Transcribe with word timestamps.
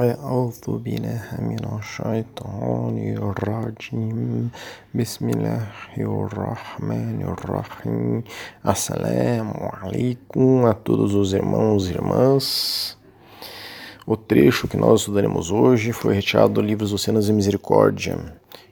أعوذ 0.00 0.82
بالله 0.82 1.38
من 1.38 1.62
الشيطان 1.78 2.96
الرجيم 3.14 4.50
بسم 4.94 5.28
الله 5.30 5.70
الرحمن 5.98 7.22
الرحيم 7.22 8.24
Assalamu 8.64 9.54
alaikum 9.80 10.66
a 10.66 10.74
todos 10.74 11.14
os 11.14 11.32
irmãos 11.32 11.86
e 11.86 11.92
irmãs. 11.92 12.98
O 14.04 14.16
trecho 14.16 14.66
que 14.66 14.76
nós 14.76 15.02
estudaremos 15.02 15.52
hoje 15.52 15.92
foi 15.92 16.12
retirado 16.16 16.54
do 16.54 16.60
livro 16.60 16.84
Os 16.84 16.92
Oceanos 16.92 17.28
e 17.28 17.32
Misericórdia. 17.32 18.18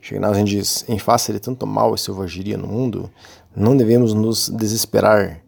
Shegnazin 0.01 0.43
diz: 0.43 0.85
Em 0.89 0.99
face 0.99 1.33
de 1.33 1.39
tanto 1.39 1.65
mal 1.69 1.95
e 1.95 1.99
selvageria 1.99 2.59
no 2.59 2.67
mundo, 2.67 3.09
não 3.55 3.77
devemos 3.77 4.13
nos 4.13 4.49
desesperar 4.49 5.41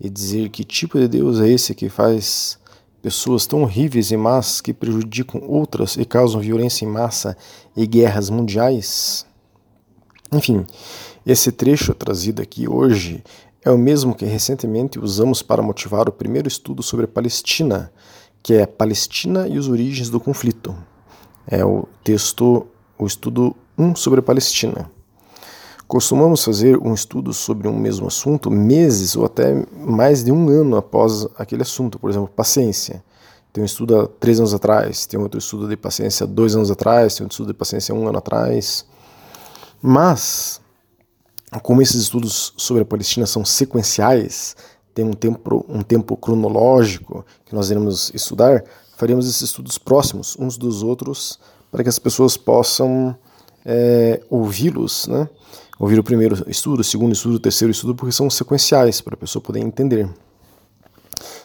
e 0.00 0.08
dizer 0.08 0.48
que 0.48 0.64
tipo 0.64 0.98
de 0.98 1.06
Deus 1.06 1.38
é 1.40 1.48
esse 1.50 1.74
que 1.74 1.90
faz 1.90 2.58
pessoas 3.05 3.45
tão 3.45 3.61
horríveis 3.61 4.09
e 4.09 4.17
más 4.17 4.59
que 4.59 4.73
prejudicam 4.73 5.39
outras 5.45 5.95
e 5.95 6.03
causam 6.03 6.41
violência 6.41 6.85
em 6.85 6.87
massa 6.87 7.37
e 7.77 7.85
guerras 7.85 8.31
mundiais? 8.31 9.27
Enfim, 10.33 10.65
esse 11.23 11.51
trecho 11.51 11.93
trazido 11.93 12.41
aqui 12.41 12.67
hoje 12.67 13.23
é 13.63 13.69
o 13.69 13.77
mesmo 13.77 14.15
que 14.15 14.25
recentemente 14.25 14.97
usamos 14.97 15.43
para 15.43 15.61
motivar 15.61 16.09
o 16.09 16.11
primeiro 16.11 16.47
estudo 16.47 16.81
sobre 16.81 17.05
a 17.05 17.07
Palestina, 17.07 17.91
que 18.41 18.55
é 18.55 18.65
Palestina 18.65 19.47
e 19.47 19.59
os 19.59 19.69
origens 19.69 20.09
do 20.09 20.19
conflito. 20.19 20.75
É 21.45 21.63
o 21.63 21.87
texto, 22.03 22.65
o 22.97 23.05
estudo 23.05 23.55
1 23.77 23.95
sobre 23.97 24.21
a 24.21 24.23
Palestina. 24.23 24.89
Costumamos 25.87 26.43
fazer 26.43 26.77
um 26.77 26.93
estudo 26.93 27.31
sobre 27.31 27.67
um 27.67 27.77
mesmo 27.77 28.07
assunto 28.07 28.49
meses 28.49 29.15
ou 29.15 29.25
até 29.25 29.65
mais 29.77 30.23
de 30.23 30.31
um 30.31 30.49
ano 30.49 30.77
após 30.77 31.27
aquele 31.37 31.61
assunto, 31.61 31.99
por 31.99 32.09
exemplo, 32.09 32.27
paciência. 32.27 33.03
Tem 33.53 33.61
um 33.61 33.65
estudo 33.65 33.99
há 33.99 34.07
três 34.07 34.39
anos 34.39 34.53
atrás, 34.53 35.05
tem 35.05 35.19
outro 35.19 35.37
estudo 35.37 35.69
de 35.69 35.77
paciência 35.77 36.25
dois 36.25 36.55
anos 36.55 36.71
atrás, 36.71 37.15
tem 37.15 37.23
outro 37.23 37.35
estudo 37.35 37.47
de 37.47 37.53
paciência 37.53 37.93
um 37.93 38.07
ano 38.07 38.17
atrás. 38.17 38.85
Mas, 39.79 40.59
como 41.61 41.81
esses 41.81 42.01
estudos 42.01 42.53
sobre 42.57 42.81
a 42.81 42.85
Palestina 42.85 43.27
são 43.27 43.45
sequenciais, 43.45 44.55
tem 44.93 45.05
um 45.05 45.13
tempo, 45.13 45.65
um 45.69 45.83
tempo 45.83 46.17
cronológico 46.17 47.23
que 47.45 47.53
nós 47.53 47.69
iremos 47.69 48.11
estudar, 48.13 48.63
faremos 48.97 49.29
esses 49.29 49.43
estudos 49.43 49.77
próximos 49.77 50.35
uns 50.39 50.57
dos 50.57 50.81
outros 50.81 51.39
para 51.71 51.83
que 51.83 51.89
as 51.89 51.99
pessoas 51.99 52.35
possam 52.35 53.15
é, 53.63 54.21
ouvi-los, 54.29 55.07
né? 55.07 55.29
Ouvir 55.79 55.99
o 55.99 56.03
primeiro 56.03 56.49
estudo, 56.49 56.79
o 56.79 56.83
segundo 56.83 57.13
estudo, 57.13 57.35
o 57.35 57.39
terceiro 57.39 57.71
estudo, 57.71 57.95
porque 57.95 58.11
são 58.11 58.29
sequenciais 58.29 59.01
para 59.01 59.15
a 59.15 59.17
pessoa 59.17 59.41
poder 59.41 59.59
entender. 59.59 60.09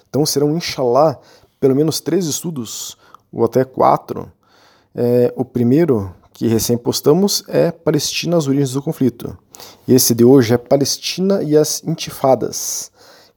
Então 0.09 0.25
serão, 0.27 0.57
inshallah, 0.57 1.19
pelo 1.59 1.75
menos 1.75 2.01
três 2.01 2.27
estudos, 2.27 2.97
ou 3.33 3.45
até 3.45 3.65
quatro. 3.65 4.31
É, 4.95 5.33
o 5.37 5.45
primeiro, 5.45 6.13
que 6.33 6.49
recém 6.49 6.77
postamos, 6.77 7.45
é 7.49 7.71
Palestina, 7.71 8.37
as 8.37 8.47
origens 8.47 8.73
do 8.73 8.83
conflito. 8.83 9.37
E 9.87 9.95
esse 9.95 10.15
de 10.15 10.25
hoje 10.25 10.55
é 10.55 10.59
Palestina 10.59 11.43
e 11.43 11.57
as 11.57 11.83
intifadas, 11.85 12.91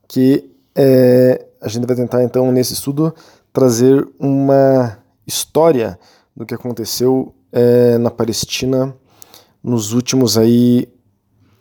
que 0.08 0.50
é, 0.76 1.46
a 1.62 1.68
gente 1.68 1.86
vai 1.86 1.96
tentar 1.96 2.24
então 2.24 2.52
nesse 2.52 2.74
estudo 2.74 3.14
trazer 3.52 4.08
uma 4.20 4.98
história 5.28 6.00
do 6.36 6.46
que 6.46 6.54
aconteceu 6.54 7.34
é, 7.52 7.98
na 7.98 8.10
Palestina 8.10 8.96
nos 9.64 9.94
últimos 9.94 10.38
aí 10.38 10.90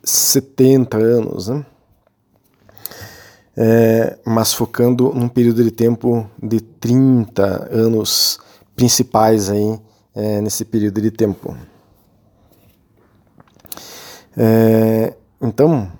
70 0.03 0.97
anos, 0.97 1.48
né? 1.48 1.64
É, 3.56 4.19
mas 4.25 4.53
focando 4.53 5.12
num 5.12 5.28
período 5.28 5.62
de 5.62 5.70
tempo 5.70 6.28
de 6.42 6.61
30 6.61 7.69
anos 7.70 8.41
principais 8.75 9.50
aí 9.50 9.78
é, 10.14 10.41
nesse 10.41 10.64
período 10.64 11.00
de 11.00 11.11
tempo. 11.11 11.55
É, 14.36 15.14
então, 15.41 15.92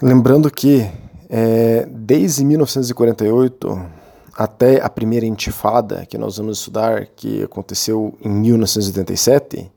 lembrando 0.00 0.48
que 0.50 0.88
é, 1.28 1.86
desde 1.86 2.44
1948 2.44 3.99
até 4.40 4.80
a 4.80 4.88
primeira 4.88 5.26
intifada 5.26 6.06
que 6.06 6.16
nós 6.16 6.38
vamos 6.38 6.60
estudar, 6.60 7.04
que 7.14 7.42
aconteceu 7.42 8.16
em 8.22 8.30
1987, 8.30 9.70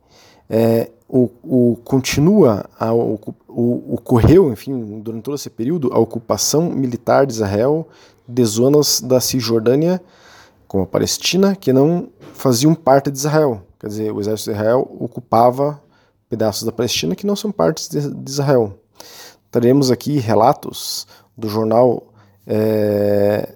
é, 0.50 0.90
o, 1.06 1.30
o, 1.44 1.78
continua, 1.84 2.64
a, 2.80 2.94
o, 2.94 3.20
o, 3.50 3.94
ocorreu, 3.94 4.54
enfim, 4.54 5.02
durante 5.02 5.24
todo 5.24 5.36
esse 5.36 5.50
período, 5.50 5.92
a 5.92 6.00
ocupação 6.00 6.70
militar 6.70 7.26
de 7.26 7.34
Israel 7.34 7.86
de 8.26 8.46
zonas 8.46 9.02
da 9.02 9.20
Cisjordânia, 9.20 10.02
como 10.66 10.86
a 10.86 10.88
Palestina, 10.88 11.58
que 11.58 11.74
não 11.74 12.08
faziam 12.34 12.74
parte 12.74 13.12
de 13.12 13.18
Israel. 13.18 13.64
Quer 13.78 13.88
dizer, 13.88 14.14
o 14.14 14.22
exército 14.22 14.52
de 14.52 14.56
Israel 14.56 14.90
ocupava 14.98 15.84
pedaços 16.30 16.64
da 16.64 16.72
Palestina 16.72 17.18
que 17.18 17.28
não 17.28 17.36
são 17.36 17.52
partes 17.52 17.90
de, 17.90 18.00
de 18.10 18.32
Israel. 18.32 18.80
Teremos 19.52 19.92
aqui 19.92 20.20
relatos 20.20 21.06
do 21.38 21.50
jornal 21.50 22.14
é, 22.48 23.56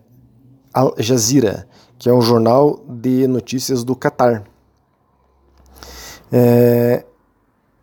Al 0.78 0.94
Jazeera, 1.00 1.68
que 1.98 2.08
é 2.08 2.14
um 2.14 2.22
jornal 2.22 2.80
de 2.88 3.26
notícias 3.26 3.84
do 3.84 3.96
Catar, 3.96 4.44
é, 6.32 7.04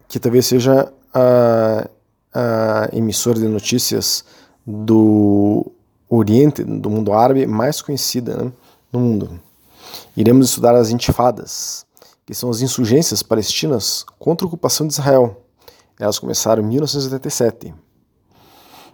que 0.07 0.21
talvez 0.21 0.47
seja 0.47 0.93
a, 1.13 1.91
a 2.33 2.89
emissora 2.93 3.41
de 3.41 3.49
notícias 3.49 4.25
do 4.65 5.73
Oriente, 6.09 6.63
do 6.63 6.89
mundo 6.89 7.13
árabe, 7.13 7.49
mais 7.49 7.83
conhecida 7.83 8.37
né, 8.37 8.53
no 8.93 9.01
mundo. 9.01 9.41
Iremos 10.17 10.51
estudar 10.51 10.77
as 10.77 10.91
intifadas, 10.91 11.85
que 12.25 12.33
são 12.33 12.49
as 12.49 12.61
insurgências 12.61 13.25
palestinas 13.25 14.07
contra 14.21 14.47
a 14.47 14.49
ocupação 14.49 14.87
de 14.87 14.93
Israel. 14.93 15.43
Elas 15.99 16.21
começaram 16.21 16.63
em 16.63 16.67
1987. 16.67 17.75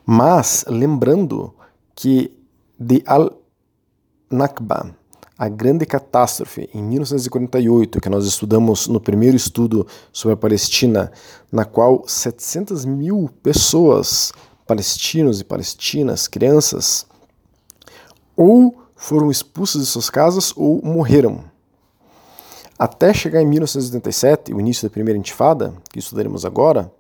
Mas, 0.07 0.65
lembrando 0.67 1.53
que 1.95 2.35
de 2.79 3.03
Al 3.05 3.40
Nakba, 4.31 4.95
a 5.37 5.49
grande 5.49 5.85
catástrofe 5.85 6.71
em 6.73 6.81
1948, 6.81 8.01
que 8.01 8.09
nós 8.09 8.25
estudamos 8.25 8.87
no 8.87 9.01
primeiro 9.01 9.37
estudo 9.37 9.85
sobre 10.13 10.35
a 10.35 10.37
Palestina, 10.37 11.11
na 11.51 11.65
qual 11.65 12.05
700 12.07 12.85
mil 12.85 13.29
pessoas, 13.43 14.33
palestinos 14.69 15.41
e 15.41 15.45
palestinas, 15.45 16.29
crianças, 16.29 17.05
ou 18.37 18.81
foram 18.95 19.33
expulsas 19.33 19.83
de 19.83 19.89
suas 19.89 20.09
casas 20.09 20.53
ou 20.57 20.81
morreram. 20.81 21.43
Até 22.79 23.13
chegar 23.13 23.43
em 23.43 23.47
1977, 23.47 24.55
o 24.55 24.61
início 24.61 24.89
da 24.89 24.93
primeira 24.93 25.19
intifada, 25.19 25.75
que 25.93 25.99
estudaremos 25.99 26.45
agora, 26.45 26.93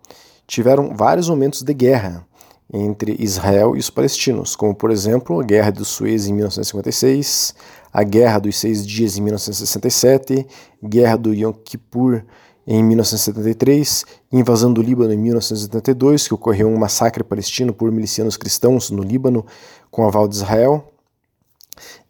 tiveram 0.49 0.97
vários 0.97 1.29
momentos 1.29 1.62
de 1.62 1.73
guerra, 1.73 2.27
entre 2.72 3.16
Israel 3.19 3.76
e 3.76 3.81
os 3.81 3.91
palestinos, 3.91 4.54
como 4.54 4.75
por 4.75 4.91
exemplo 4.91 5.41
a 5.41 5.44
Guerra 5.44 5.70
do 5.70 5.84
Suez 5.84 6.26
em 6.26 6.32
1956, 6.32 7.54
a 7.92 8.03
Guerra 8.03 8.38
dos 8.38 8.56
Seis 8.56 8.86
Dias 8.86 9.16
em 9.16 9.22
1967, 9.22 10.47
Guerra 10.82 11.16
do 11.16 11.34
Yom 11.34 11.53
Kippur 11.53 12.22
em 12.66 12.84
1973, 12.84 14.04
invasão 14.31 14.72
do 14.72 14.81
Líbano 14.81 15.12
em 15.12 15.19
1972, 15.19 16.28
que 16.28 16.34
ocorreu 16.34 16.69
um 16.69 16.78
massacre 16.78 17.25
palestino 17.25 17.72
por 17.72 17.91
milicianos 17.91 18.36
cristãos 18.36 18.91
no 18.91 19.02
Líbano 19.02 19.44
com 19.91 20.06
aval 20.06 20.28
de 20.28 20.37
Israel. 20.37 20.92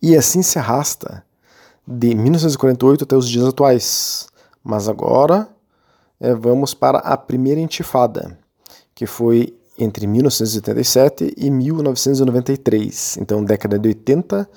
E 0.02 0.14
assim 0.16 0.42
se 0.42 0.58
arrasta 0.58 1.24
de 1.86 2.14
1948 2.14 3.04
até 3.04 3.16
os 3.16 3.28
dias 3.28 3.46
atuais. 3.46 4.26
Mas 4.62 4.88
agora 4.88 5.48
é, 6.20 6.34
vamos 6.34 6.74
para 6.74 6.98
a 6.98 7.16
primeira 7.16 7.60
intifada, 7.60 8.38
que 8.94 9.06
foi 9.06 9.58
entre 9.80 10.06
1987 10.06 11.34
e 11.36 11.50
1993. 11.50 13.18
Então, 13.20 13.42
década 13.42 13.78
de 13.78 13.88
80, 13.88 14.48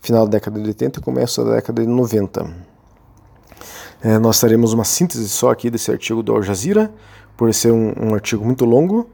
final 0.00 0.26
da 0.26 0.32
década 0.32 0.60
de 0.60 0.68
80 0.68 1.00
e 1.00 1.02
começo 1.02 1.44
da 1.44 1.56
década 1.56 1.82
de 1.82 1.88
90. 1.88 2.54
É, 4.02 4.18
nós 4.18 4.38
teremos 4.38 4.72
uma 4.72 4.84
síntese 4.84 5.28
só 5.28 5.50
aqui 5.50 5.70
desse 5.70 5.90
artigo 5.90 6.22
do 6.22 6.32
Al 6.32 6.42
Jazeera, 6.42 6.92
por 7.36 7.52
ser 7.52 7.72
um, 7.72 7.92
um 7.98 8.14
artigo 8.14 8.44
muito 8.44 8.64
longo, 8.64 9.08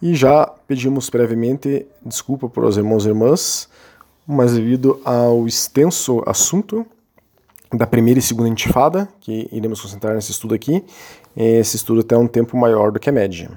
e 0.00 0.14
já 0.14 0.46
pedimos 0.66 1.08
previamente 1.08 1.86
desculpa 2.04 2.48
para 2.48 2.66
os 2.66 2.76
irmãos 2.76 3.04
e 3.04 3.08
irmãs, 3.08 3.68
mas 4.26 4.54
devido 4.54 5.00
ao 5.04 5.46
extenso 5.46 6.22
assunto 6.26 6.86
da 7.72 7.86
primeira 7.86 8.18
e 8.18 8.22
segunda 8.22 8.48
intifada, 8.48 9.08
que 9.20 9.48
iremos 9.52 9.80
concentrar 9.80 10.14
nesse 10.14 10.32
estudo 10.32 10.54
aqui, 10.54 10.84
esse 11.36 11.76
estudo 11.76 12.02
tem 12.02 12.18
um 12.18 12.26
tempo 12.26 12.56
maior 12.56 12.90
do 12.90 13.00
que 13.00 13.08
a 13.08 13.12
média. 13.12 13.50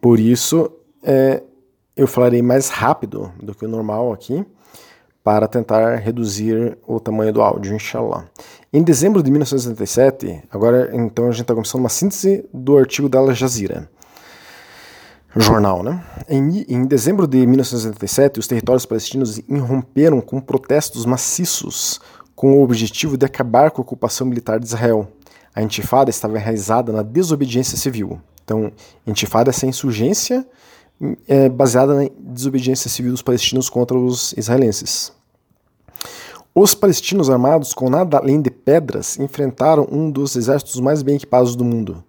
Por 0.00 0.18
isso, 0.18 0.70
é, 1.02 1.42
eu 1.96 2.06
falarei 2.06 2.40
mais 2.40 2.70
rápido 2.70 3.32
do 3.42 3.54
que 3.54 3.64
o 3.64 3.68
normal 3.68 4.12
aqui, 4.12 4.44
para 5.22 5.46
tentar 5.46 5.96
reduzir 5.96 6.78
o 6.86 6.98
tamanho 6.98 7.32
do 7.32 7.42
áudio, 7.42 7.74
inshallah. 7.74 8.24
Em 8.72 8.82
dezembro 8.82 9.22
de 9.22 9.30
1977, 9.30 10.44
agora 10.50 10.90
então 10.94 11.26
a 11.26 11.30
gente 11.30 11.42
está 11.42 11.54
começando 11.54 11.80
uma 11.80 11.88
síntese 11.88 12.48
do 12.54 12.78
artigo 12.78 13.08
da 13.08 13.18
Al 13.18 13.34
Jazeera. 13.34 13.90
jornal. 15.36 15.82
Né? 15.82 16.02
Em, 16.28 16.64
em 16.68 16.86
dezembro 16.86 17.26
de 17.26 17.46
1987, 17.46 18.40
os 18.40 18.46
territórios 18.46 18.86
palestinos 18.86 19.38
irromperam 19.48 20.20
com 20.20 20.40
protestos 20.40 21.04
maciços 21.04 22.00
com 22.34 22.58
o 22.58 22.62
objetivo 22.62 23.18
de 23.18 23.26
acabar 23.26 23.70
com 23.70 23.82
a 23.82 23.84
ocupação 23.84 24.26
militar 24.26 24.58
de 24.58 24.64
Israel. 24.64 25.06
A 25.54 25.62
intifada 25.62 26.08
estava 26.08 26.38
enraizada 26.38 26.92
na 26.92 27.02
desobediência 27.02 27.76
civil. 27.76 28.18
Então, 28.50 28.72
intifada 29.06 29.48
é 29.48 29.52
essa 29.52 29.64
insurgência 29.64 30.44
é, 31.28 31.48
baseada 31.48 31.94
na 31.94 32.10
desobediência 32.18 32.90
civil 32.90 33.12
dos 33.12 33.22
palestinos 33.22 33.70
contra 33.70 33.96
os 33.96 34.34
israelenses. 34.36 35.12
Os 36.52 36.74
palestinos 36.74 37.30
armados 37.30 37.72
com 37.72 37.88
nada 37.88 38.18
além 38.18 38.42
de 38.42 38.50
pedras 38.50 39.20
enfrentaram 39.20 39.86
um 39.88 40.10
dos 40.10 40.34
exércitos 40.34 40.80
mais 40.80 41.00
bem 41.00 41.14
equipados 41.14 41.54
do 41.54 41.64
mundo. 41.64 42.02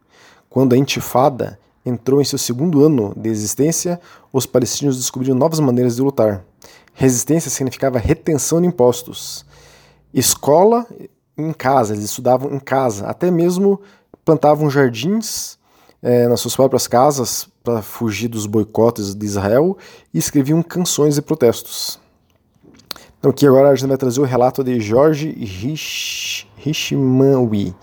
Quando 0.49 0.73
a 0.73 0.77
intifada 0.77 1.59
entrou 1.85 2.19
em 2.19 2.25
seu 2.25 2.39
segundo 2.39 2.83
ano 2.83 3.13
de 3.15 3.29
existência, 3.29 3.99
os 4.33 4.47
palestinos 4.47 4.97
descobriram 4.97 5.35
novas 5.35 5.59
maneiras 5.59 5.97
de 5.97 6.01
lutar. 6.01 6.43
Resistência 6.95 7.51
significava 7.51 7.99
retenção 7.99 8.59
de 8.59 8.65
impostos. 8.65 9.45
Escola 10.11 10.87
em 11.37 11.53
casa, 11.53 11.93
eles 11.93 12.05
estudavam 12.05 12.51
em 12.51 12.59
casa, 12.59 13.05
até 13.05 13.29
mesmo 13.29 13.79
plantavam 14.25 14.71
jardins 14.71 15.60
é, 16.01 16.27
nas 16.27 16.39
suas 16.39 16.55
próprias 16.55 16.87
casas 16.87 17.47
para 17.63 17.81
fugir 17.81 18.27
dos 18.27 18.45
boicotes 18.45 19.13
de 19.13 19.25
Israel 19.25 19.77
e 20.13 20.17
escreviam 20.17 20.61
canções 20.63 21.15
de 21.15 21.21
protestos. 21.21 21.99
Então 23.19 23.29
aqui 23.29 23.45
agora 23.45 23.69
a 23.69 23.75
gente 23.75 23.87
vai 23.87 23.97
trazer 23.97 24.19
o 24.19 24.25
relato 24.25 24.63
de 24.63 24.79
Jorge 24.79 25.29
Hishmawi, 26.65 27.75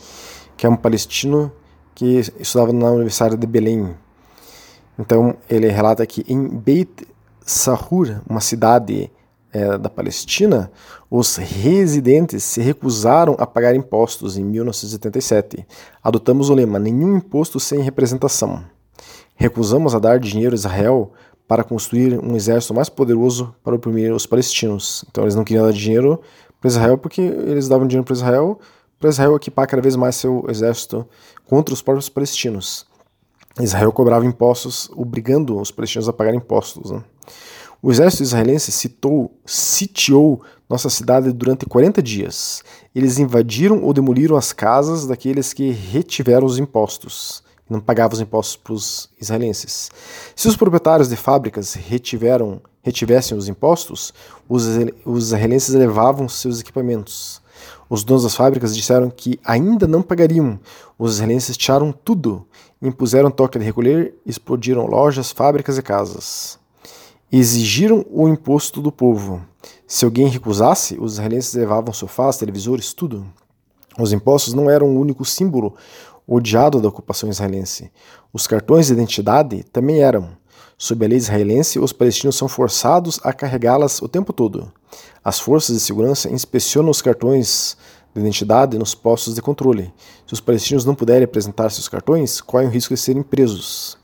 que 0.57 0.67
é 0.67 0.69
um 0.69 0.77
palestino 0.77 1.53
que 1.95 2.21
estudava 2.41 2.73
na 2.73 2.91
Universidade 2.91 3.37
de 3.37 3.47
Belém. 3.47 3.95
Então 4.99 5.37
ele 5.49 5.69
relata 5.69 6.05
que 6.05 6.25
em 6.27 6.49
Beit 6.49 7.07
Sahur, 7.47 8.21
uma 8.29 8.41
cidade 8.41 9.11
é, 9.53 9.79
da 9.79 9.89
Palestina, 9.89 10.71
os 11.11 11.37
residentes 11.37 12.45
se 12.45 12.61
recusaram 12.61 13.35
a 13.39 13.47
pagar 13.47 13.75
impostos 13.75 14.37
em 14.37 14.45
1977. 14.45 15.67
Adotamos 16.03 16.51
o 16.51 16.55
lema: 16.55 16.79
nenhum 16.79 17.17
imposto 17.17 17.59
sem 17.59 17.81
representação. 17.81 18.63
Recusamos 19.35 19.95
a 19.95 19.99
dar 19.99 20.19
dinheiro 20.19 20.55
a 20.55 20.57
Israel 20.57 21.13
para 21.47 21.65
construir 21.65 22.19
um 22.23 22.37
exército 22.37 22.75
mais 22.75 22.89
poderoso 22.89 23.55
para 23.65 23.75
oprimir 23.75 24.13
os 24.13 24.27
palestinos. 24.27 25.05
Então 25.11 25.25
eles 25.25 25.35
não 25.35 25.45
queriam 25.45 25.65
dar 25.65 25.73
dinheiro 25.73 26.21
para 26.61 26.69
Israel 26.69 26.99
porque 26.99 27.23
eles 27.23 27.69
davam 27.69 27.87
dinheiro 27.87 28.05
para 28.05 28.15
Israel 28.15 28.59
para 28.99 29.11
Israel 29.11 29.37
equipar 29.37 29.69
cada 29.69 29.81
vez 29.81 29.95
mais 29.95 30.17
seu 30.17 30.45
exército 30.49 31.07
contra 31.47 31.73
os 31.73 31.81
próprios 31.81 32.09
palestinos. 32.09 32.85
Israel 33.61 33.93
cobrava 33.93 34.27
impostos, 34.27 34.91
obrigando 34.95 35.59
os 35.59 35.71
palestinos 35.71 36.09
a 36.09 36.13
pagar 36.13 36.35
impostos. 36.35 36.91
Né? 36.91 37.03
O 37.81 37.93
exército 37.93 38.25
israelense 38.25 38.73
citou, 38.73 39.31
sitiou 39.47 40.43
nossa 40.69 40.91
cidade 40.91 41.33
durante 41.33 41.65
40 41.65 42.03
dias. 42.03 42.63
Eles 42.93 43.21
invadiram 43.21 43.85
ou 43.85 43.93
demoliram 43.93 44.37
as 44.37 44.53
casas 44.53 45.07
daqueles 45.07 45.53
que 45.53 45.71
retiveram 45.71 46.45
os 46.45 46.59
impostos, 46.59 47.41
não 47.71 47.79
pagavam 47.79 48.15
os 48.15 48.21
impostos 48.21 48.57
para 48.57 48.73
os 48.73 49.09
israelenses. 49.21 49.91
Se 50.35 50.49
os 50.49 50.57
proprietários 50.57 51.09
de 51.09 51.15
fábricas 51.15 51.75
retiveram, 51.75 52.61
retivessem 52.83 53.39
os 53.39 53.47
impostos, 53.47 54.13
os, 54.49 54.65
os 55.05 55.27
israelenses 55.27 55.73
levavam 55.73 56.29
seus 56.29 56.61
equipamentos. 56.61 57.41
Os 57.89 58.03
donos 58.03 58.25
das 58.25 58.35
fábricas 58.35 58.75
disseram 58.75 59.09
que 59.09 59.39
ainda 59.45 59.87
não 59.87 60.03
pagariam. 60.03 60.59
Os 60.99 61.15
israelenses 61.15 61.57
tiraram 61.57 61.93
tudo, 61.93 62.45
impuseram 62.83 63.31
toque 63.31 63.57
de 63.57 63.65
recolher, 63.65 64.17
explodiram 64.27 64.85
lojas, 64.85 65.31
fábricas 65.31 65.79
e 65.79 65.83
casas. 65.83 66.59
Exigiram 67.31 68.07
o 68.11 68.27
imposto 68.27 68.81
do 68.81 68.91
povo. 68.91 69.45
Se 69.87 70.07
alguém 70.07 70.29
recusasse, 70.29 70.97
os 70.99 71.15
israelenses 71.15 71.53
levavam 71.53 71.93
sofás, 71.93 72.39
televisores, 72.39 72.95
tudo. 72.95 73.27
Os 73.99 74.15
impostos 74.15 74.55
não 74.55 74.71
eram 74.71 74.87
o 74.87 74.99
único 74.99 75.27
símbolo 75.27 75.75
odiado 76.27 76.81
da 76.81 76.89
ocupação 76.89 77.29
israelense. 77.29 77.93
Os 78.33 78.47
cartões 78.47 78.87
de 78.87 78.95
identidade 78.95 79.63
também 79.65 80.01
eram. 80.01 80.31
Sob 80.79 81.05
a 81.05 81.09
lei 81.09 81.19
israelense, 81.19 81.79
os 81.79 81.93
palestinos 81.93 82.35
são 82.35 82.49
forçados 82.49 83.21
a 83.23 83.31
carregá-las 83.31 84.01
o 84.01 84.09
tempo 84.09 84.33
todo. 84.33 84.73
As 85.23 85.39
forças 85.39 85.77
de 85.77 85.83
segurança 85.83 86.33
inspecionam 86.33 86.89
os 86.89 87.03
cartões 87.03 87.77
de 88.15 88.23
identidade 88.23 88.79
nos 88.79 88.95
postos 88.95 89.35
de 89.35 89.43
controle. 89.43 89.93
Se 90.27 90.33
os 90.33 90.41
palestinos 90.41 90.87
não 90.87 90.95
puderem 90.95 91.25
apresentar 91.25 91.69
seus 91.69 91.89
cartões, 91.89 92.41
correm 92.41 92.69
o 92.69 92.71
risco 92.71 92.95
de 92.95 93.01
serem 93.01 93.23
presos. 93.23 93.99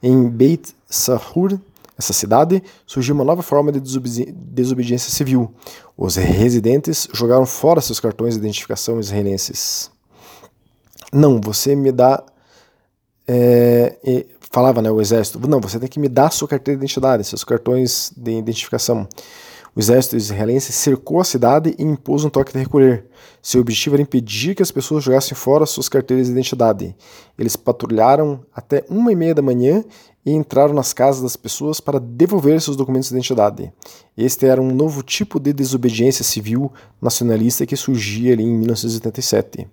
Em 0.00 0.28
Beit 0.28 0.76
Sahur, 0.88 1.58
essa 2.02 2.12
cidade, 2.12 2.62
surgiu 2.86 3.14
uma 3.14 3.24
nova 3.24 3.42
forma 3.42 3.72
de 3.72 3.80
desobedi 3.80 4.32
desobediência 4.32 5.10
civil. 5.10 5.54
Os 5.96 6.16
residentes 6.16 7.08
jogaram 7.12 7.46
fora 7.46 7.80
seus 7.80 8.00
cartões 8.00 8.34
de 8.34 8.40
identificação 8.40 9.00
israelenses. 9.00 9.90
Não, 11.12 11.40
você 11.40 11.74
me 11.76 11.92
dá 11.92 12.24
é, 13.26 13.96
falava 14.52 14.82
né, 14.82 14.90
o 14.90 15.00
exército, 15.00 15.40
não, 15.48 15.60
você 15.60 15.78
tem 15.78 15.88
que 15.88 15.98
me 15.98 16.08
dar 16.08 16.30
sua 16.30 16.46
carteira 16.46 16.78
de 16.78 16.84
identidade, 16.84 17.24
seus 17.24 17.42
cartões 17.42 18.12
de 18.14 18.32
identificação. 18.32 19.08
O 19.74 19.80
exército 19.80 20.18
israelense 20.18 20.70
cercou 20.70 21.18
a 21.18 21.24
cidade 21.24 21.74
e 21.78 21.82
impôs 21.82 22.24
um 22.24 22.28
toque 22.28 22.52
de 22.52 22.58
recolher. 22.58 23.06
Seu 23.40 23.62
objetivo 23.62 23.96
era 23.96 24.02
impedir 24.02 24.54
que 24.54 24.62
as 24.62 24.70
pessoas 24.70 25.02
jogassem 25.02 25.34
fora 25.34 25.64
suas 25.64 25.88
carteiras 25.88 26.26
de 26.26 26.32
identidade. 26.32 26.94
Eles 27.38 27.56
patrulharam 27.56 28.44
até 28.54 28.84
uma 28.90 29.10
e 29.10 29.16
meia 29.16 29.34
da 29.34 29.40
manhã 29.40 29.82
e 30.26 30.30
entraram 30.30 30.74
nas 30.74 30.92
casas 30.92 31.22
das 31.22 31.36
pessoas 31.36 31.80
para 31.80 31.98
devolver 31.98 32.60
seus 32.60 32.76
documentos 32.76 33.08
de 33.08 33.14
identidade. 33.14 33.72
Este 34.14 34.44
era 34.44 34.60
um 34.60 34.74
novo 34.74 35.02
tipo 35.02 35.40
de 35.40 35.54
desobediência 35.54 36.22
civil 36.22 36.70
nacionalista 37.00 37.64
que 37.64 37.74
surgia 37.74 38.34
ali 38.34 38.44
em 38.44 38.58
1987. 38.58 39.66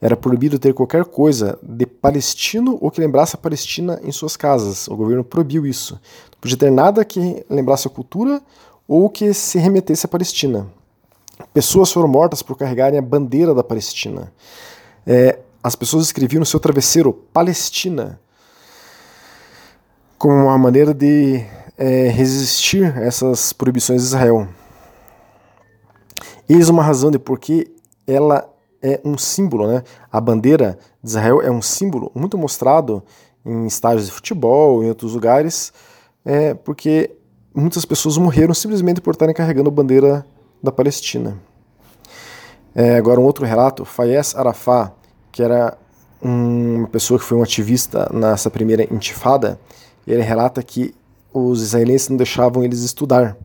Era 0.00 0.16
proibido 0.16 0.58
ter 0.58 0.74
qualquer 0.74 1.04
coisa 1.04 1.56
de 1.62 1.86
palestino 1.86 2.76
ou 2.80 2.90
que 2.90 3.00
lembrasse 3.00 3.36
a 3.36 3.38
Palestina 3.38 4.00
em 4.02 4.10
suas 4.10 4.36
casas. 4.36 4.88
O 4.88 4.96
governo 4.96 5.22
proibiu 5.22 5.64
isso. 5.64 5.94
Não 5.94 6.40
podia 6.40 6.56
ter 6.56 6.72
nada 6.72 7.04
que 7.04 7.46
lembrasse 7.48 7.86
a 7.86 7.90
cultura 7.90 8.42
ou 8.86 9.08
que 9.08 9.32
se 9.32 9.58
remetesse 9.58 10.06
à 10.06 10.08
Palestina. 10.08 10.66
Pessoas 11.52 11.90
foram 11.92 12.08
mortas 12.08 12.42
por 12.42 12.56
carregarem 12.56 12.98
a 12.98 13.02
bandeira 13.02 13.54
da 13.54 13.64
Palestina. 13.64 14.32
É, 15.06 15.38
as 15.62 15.74
pessoas 15.74 16.04
escreviam 16.04 16.40
no 16.40 16.46
seu 16.46 16.60
travesseiro 16.60 17.12
Palestina 17.12 18.20
como 20.18 20.34
uma 20.34 20.58
maneira 20.58 20.94
de 20.94 21.44
é, 21.76 22.08
resistir 22.08 22.96
a 22.96 23.02
essas 23.02 23.52
proibições 23.52 24.02
de 24.02 24.06
Israel. 24.06 24.48
Eis 26.48 26.68
uma 26.68 26.82
razão 26.82 27.10
de 27.10 27.18
por 27.18 27.38
que 27.38 27.74
ela 28.06 28.48
é 28.82 29.00
um 29.04 29.16
símbolo, 29.16 29.66
né? 29.66 29.82
A 30.12 30.20
bandeira 30.20 30.78
de 31.02 31.08
Israel 31.08 31.40
é 31.40 31.50
um 31.50 31.62
símbolo 31.62 32.12
muito 32.14 32.36
mostrado 32.36 33.02
em 33.44 33.66
estádios 33.66 34.06
de 34.06 34.12
futebol, 34.12 34.84
em 34.84 34.88
outros 34.88 35.14
lugares, 35.14 35.72
é, 36.24 36.54
porque 36.54 37.10
muitas 37.54 37.84
pessoas 37.84 38.18
morreram 38.18 38.52
simplesmente 38.52 39.00
por 39.00 39.12
estarem 39.12 39.34
carregando 39.34 39.68
a 39.68 39.72
bandeira 39.72 40.26
da 40.62 40.72
Palestina. 40.72 41.38
É, 42.74 42.96
agora, 42.96 43.20
um 43.20 43.24
outro 43.24 43.44
relato: 43.44 43.84
Fayez 43.84 44.34
Arafat, 44.34 44.92
que 45.30 45.42
era 45.42 45.78
uma 46.20 46.88
pessoa 46.88 47.18
que 47.18 47.24
foi 47.24 47.38
um 47.38 47.42
ativista 47.42 48.10
nessa 48.12 48.50
primeira 48.50 48.82
intifada, 48.92 49.60
ele 50.06 50.22
relata 50.22 50.62
que 50.62 50.94
os 51.32 51.62
israelenses 51.62 52.08
não 52.08 52.16
deixavam 52.16 52.64
eles 52.64 52.80
estudar. 52.80 53.36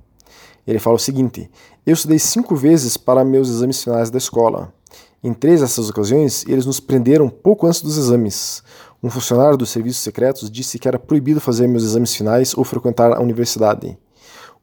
Ele 0.66 0.80
fala 0.80 0.96
o 0.96 1.00
seguinte: 1.00 1.50
Eu 1.86 1.94
estudei 1.94 2.18
cinco 2.18 2.56
vezes 2.56 2.98
para 2.98 3.24
meus 3.24 3.50
exames 3.50 3.84
finais 3.84 4.10
da 4.10 4.18
escola. 4.18 4.74
Em 5.22 5.34
três 5.34 5.60
dessas 5.60 5.90
ocasiões, 5.90 6.46
eles 6.48 6.66
nos 6.66 6.80
prenderam 6.80 7.30
pouco 7.30 7.68
antes 7.68 7.82
dos 7.82 7.98
exames. 7.98 8.64
Um 9.02 9.10
funcionário 9.10 9.58
dos 9.58 9.70
serviços 9.70 10.02
secretos 10.02 10.52
disse 10.52 10.78
que 10.78 10.88
era 10.88 11.00
proibido 11.00 11.40
fazer 11.40 11.68
meus 11.68 11.84
exames 11.84 12.14
finais 12.14 12.58
ou 12.58 12.64
frequentar 12.66 13.14
a 13.14 13.22
universidade. 13.22 13.98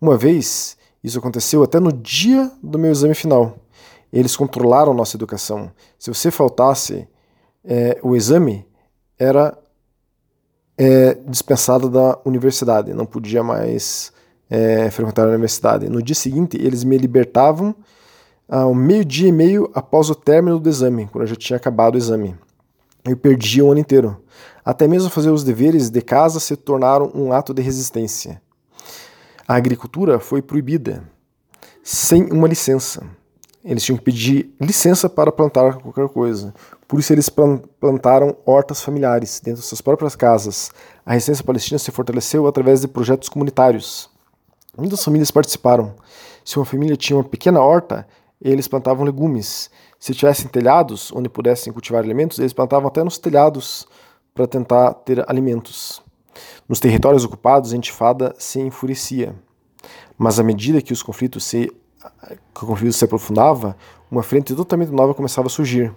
Uma 0.00 0.16
vez, 0.16 0.76
isso 1.02 1.18
aconteceu 1.18 1.62
até 1.62 1.80
no 1.80 1.92
dia 1.92 2.50
do 2.62 2.78
meu 2.78 2.90
exame 2.90 3.14
final. 3.14 3.56
Eles 4.12 4.36
controlaram 4.36 4.92
nossa 4.92 5.16
educação. 5.16 5.70
Se 5.98 6.12
você 6.12 6.30
faltasse 6.30 7.08
é, 7.64 7.98
o 8.02 8.14
exame, 8.14 8.66
era 9.18 9.56
é, 10.76 11.14
dispensado 11.26 11.88
da 11.88 12.18
universidade, 12.24 12.92
não 12.92 13.06
podia 13.06 13.42
mais 13.42 14.12
é, 14.50 14.90
frequentar 14.90 15.26
a 15.26 15.30
universidade. 15.30 15.88
No 15.88 16.02
dia 16.02 16.14
seguinte, 16.14 16.56
eles 16.60 16.84
me 16.84 16.98
libertavam 16.98 17.74
ao 18.48 18.74
meio-dia 18.74 19.28
e 19.28 19.32
meio 19.32 19.70
após 19.74 20.10
o 20.10 20.14
término 20.14 20.60
do 20.60 20.68
exame, 20.68 21.08
quando 21.10 21.22
eu 21.22 21.28
já 21.28 21.36
tinha 21.36 21.56
acabado 21.56 21.94
o 21.94 21.98
exame. 21.98 22.36
Eu 23.06 23.16
perdi 23.16 23.62
o 23.62 23.70
ano 23.70 23.80
inteiro. 23.80 24.20
Até 24.64 24.88
mesmo 24.88 25.08
fazer 25.08 25.30
os 25.30 25.44
deveres 25.44 25.90
de 25.90 26.02
casa 26.02 26.40
se 26.40 26.56
tornaram 26.56 27.10
um 27.14 27.32
ato 27.32 27.54
de 27.54 27.62
resistência. 27.62 28.42
A 29.46 29.54
agricultura 29.54 30.18
foi 30.18 30.42
proibida, 30.42 31.04
sem 31.84 32.24
uma 32.32 32.48
licença. 32.48 33.06
Eles 33.64 33.84
tinham 33.84 33.96
que 33.96 34.04
pedir 34.04 34.52
licença 34.60 35.08
para 35.08 35.30
plantar 35.30 35.74
qualquer 35.78 36.08
coisa. 36.08 36.52
Por 36.88 36.98
isso 36.98 37.12
eles 37.12 37.28
plantaram 37.28 38.36
hortas 38.44 38.80
familiares 38.80 39.40
dentro 39.40 39.60
de 39.60 39.66
suas 39.66 39.80
próprias 39.80 40.16
casas. 40.16 40.70
A 41.04 41.12
resistência 41.12 41.44
palestina 41.44 41.78
se 41.78 41.90
fortaleceu 41.92 42.46
através 42.46 42.80
de 42.80 42.88
projetos 42.88 43.28
comunitários. 43.28 44.10
Muitas 44.76 45.02
famílias 45.04 45.30
participaram. 45.30 45.94
Se 46.44 46.58
uma 46.58 46.64
família 46.64 46.96
tinha 46.96 47.16
uma 47.16 47.24
pequena 47.24 47.60
horta, 47.60 48.06
eles 48.40 48.68
plantavam 48.68 49.04
legumes. 49.04 49.70
Se 49.98 50.14
tivessem 50.14 50.48
telhados 50.48 51.10
onde 51.12 51.28
pudessem 51.28 51.72
cultivar 51.72 52.02
alimentos, 52.02 52.38
eles 52.38 52.52
plantavam 52.52 52.88
até 52.88 53.02
nos 53.02 53.18
telhados 53.18 53.86
para 54.34 54.46
tentar 54.46 54.92
ter 54.94 55.24
alimentos. 55.28 56.02
Nos 56.68 56.80
territórios 56.80 57.24
ocupados, 57.24 57.72
a 57.72 57.76
intifada 57.76 58.34
se 58.38 58.60
enfurecia. 58.60 59.34
Mas 60.18 60.38
à 60.38 60.42
medida 60.42 60.82
que 60.82 60.92
os 60.92 61.02
conflitos 61.02 61.44
se, 61.44 61.72
que 62.54 62.64
o 62.64 62.66
conflito 62.66 62.92
se 62.92 63.04
aprofundava, 63.04 63.76
uma 64.10 64.22
frente 64.22 64.54
totalmente 64.54 64.90
nova 64.90 65.14
começava 65.14 65.46
a 65.46 65.50
surgir. 65.50 65.92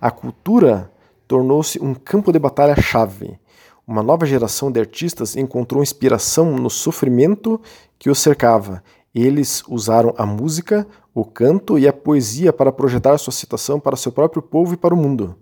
A 0.00 0.10
cultura 0.10 0.90
tornou-se 1.26 1.82
um 1.82 1.94
campo 1.94 2.32
de 2.32 2.38
batalha-chave. 2.38 3.38
Uma 3.86 4.02
nova 4.02 4.26
geração 4.26 4.70
de 4.70 4.80
artistas 4.80 5.36
encontrou 5.36 5.82
inspiração 5.82 6.56
no 6.56 6.68
sofrimento 6.68 7.60
que 7.98 8.10
os 8.10 8.18
cercava. 8.18 8.82
Eles 9.14 9.62
usaram 9.68 10.12
a 10.18 10.26
música, 10.26 10.86
o 11.16 11.24
canto 11.24 11.78
e 11.78 11.88
a 11.88 11.94
poesia 11.94 12.52
para 12.52 12.70
projetar 12.70 13.16
sua 13.16 13.32
citação 13.32 13.80
para 13.80 13.96
seu 13.96 14.12
próprio 14.12 14.42
povo 14.42 14.74
e 14.74 14.76
para 14.76 14.92
o 14.92 14.96
mundo. 14.98 15.34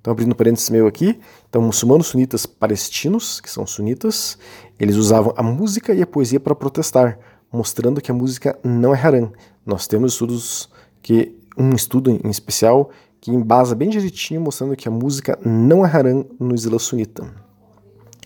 Então, 0.00 0.12
abrindo 0.12 0.36
parênteses 0.36 0.70
meu 0.70 0.86
aqui, 0.86 1.18
então, 1.50 1.60
muçulmanos 1.60 2.06
sunitas 2.06 2.46
palestinos, 2.46 3.40
que 3.40 3.50
são 3.50 3.66
sunitas, 3.66 4.38
eles 4.78 4.94
usavam 4.94 5.34
a 5.36 5.42
música 5.42 5.92
e 5.92 6.00
a 6.00 6.06
poesia 6.06 6.38
para 6.38 6.54
protestar, 6.54 7.18
mostrando 7.52 8.00
que 8.00 8.08
a 8.08 8.14
música 8.14 8.56
não 8.62 8.94
é 8.94 9.04
haram. 9.04 9.32
Nós 9.66 9.88
temos 9.88 10.12
estudos 10.12 10.68
que, 11.02 11.36
um 11.58 11.74
estudo 11.74 12.08
em 12.08 12.30
especial, 12.30 12.90
que 13.20 13.32
embasa 13.32 13.74
bem 13.74 13.90
direitinho, 13.90 14.40
mostrando 14.40 14.76
que 14.76 14.86
a 14.86 14.92
música 14.92 15.36
não 15.44 15.84
é 15.84 15.90
haram 15.90 16.24
no 16.38 16.54
Islã 16.54 16.78
sunita. 16.78 17.26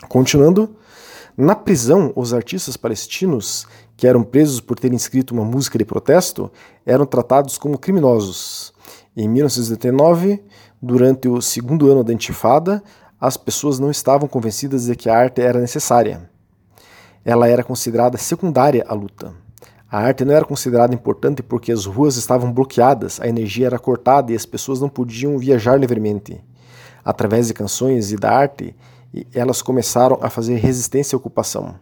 Continuando, 0.06 0.76
na 1.40 1.54
prisão, 1.54 2.12
os 2.14 2.34
artistas 2.34 2.76
palestinos 2.76 3.66
que 3.96 4.06
eram 4.06 4.22
presos 4.22 4.60
por 4.60 4.78
terem 4.78 4.96
escrito 4.96 5.32
uma 5.32 5.44
música 5.44 5.78
de 5.78 5.84
protesto 5.84 6.50
eram 6.84 7.06
tratados 7.06 7.56
como 7.56 7.78
criminosos. 7.78 8.72
Em 9.16 9.28
1989, 9.28 10.42
durante 10.80 11.28
o 11.28 11.40
segundo 11.40 11.90
ano 11.90 12.04
da 12.04 12.12
Intifada, 12.12 12.82
as 13.20 13.36
pessoas 13.36 13.78
não 13.78 13.90
estavam 13.90 14.28
convencidas 14.28 14.86
de 14.86 14.94
que 14.94 15.08
a 15.08 15.16
arte 15.16 15.40
era 15.40 15.60
necessária. 15.60 16.28
Ela 17.24 17.48
era 17.48 17.64
considerada 17.64 18.16
secundária 18.16 18.84
à 18.88 18.94
luta. 18.94 19.34
A 19.90 19.98
arte 19.98 20.24
não 20.24 20.32
era 20.32 20.44
considerada 20.44 20.94
importante 20.94 21.42
porque 21.42 21.72
as 21.72 21.84
ruas 21.84 22.16
estavam 22.16 22.52
bloqueadas, 22.52 23.20
a 23.20 23.26
energia 23.26 23.66
era 23.66 23.78
cortada 23.78 24.32
e 24.32 24.36
as 24.36 24.46
pessoas 24.46 24.80
não 24.80 24.88
podiam 24.88 25.36
viajar 25.36 25.76
livremente. 25.78 26.42
Através 27.04 27.48
de 27.48 27.54
canções 27.54 28.12
e 28.12 28.16
da 28.16 28.30
arte, 28.30 28.74
elas 29.34 29.62
começaram 29.62 30.18
a 30.20 30.30
fazer 30.30 30.56
resistência 30.56 31.16
à 31.16 31.18
ocupação. 31.18 31.74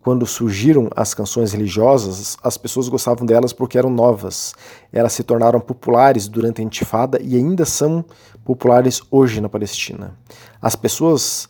Quando 0.00 0.24
surgiram 0.24 0.88
as 0.94 1.14
canções 1.14 1.52
religiosas, 1.52 2.36
as 2.42 2.56
pessoas 2.56 2.88
gostavam 2.88 3.26
delas 3.26 3.52
porque 3.52 3.76
eram 3.76 3.90
novas. 3.90 4.54
Elas 4.92 5.12
se 5.12 5.24
tornaram 5.24 5.58
populares 5.58 6.28
durante 6.28 6.60
a 6.60 6.64
Intifada 6.64 7.20
e 7.20 7.34
ainda 7.34 7.64
são 7.64 8.04
populares 8.44 9.02
hoje 9.10 9.40
na 9.40 9.48
Palestina. 9.48 10.16
As 10.62 10.76
pessoas 10.76 11.48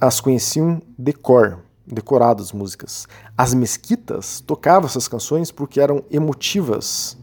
as 0.00 0.20
conheciam 0.20 0.82
de 0.98 1.12
cor, 1.12 1.58
decoradas 1.86 2.52
músicas. 2.52 3.06
As 3.36 3.54
mesquitas 3.54 4.40
tocavam 4.40 4.88
essas 4.88 5.08
canções 5.08 5.50
porque 5.50 5.80
eram 5.80 6.04
emotivas 6.10 7.16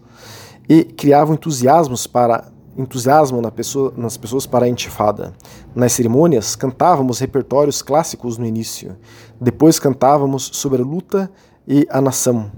e 0.68 0.84
criavam 0.84 1.36
entusiasmos 1.36 2.08
para 2.08 2.52
entusiasmo 2.78 3.42
na 3.42 3.52
pessoa, 3.52 3.94
nas 3.96 4.18
pessoas 4.18 4.46
para 4.46 4.66
a 4.66 4.70
intifada. 4.70 5.34
Nas 5.76 5.94
cerimônias, 5.94 6.56
cantávamos 6.56 7.20
repertórios 7.20 7.82
clássicos 7.82 8.38
no 8.38 8.46
início. 8.46 8.98
Depois 9.40 9.80
cantávamos 9.80 10.50
sobre 10.54 10.82
a 10.82 10.86
luta 10.86 11.32
e 11.68 11.88
a 11.90 12.02
nação. 12.02 12.52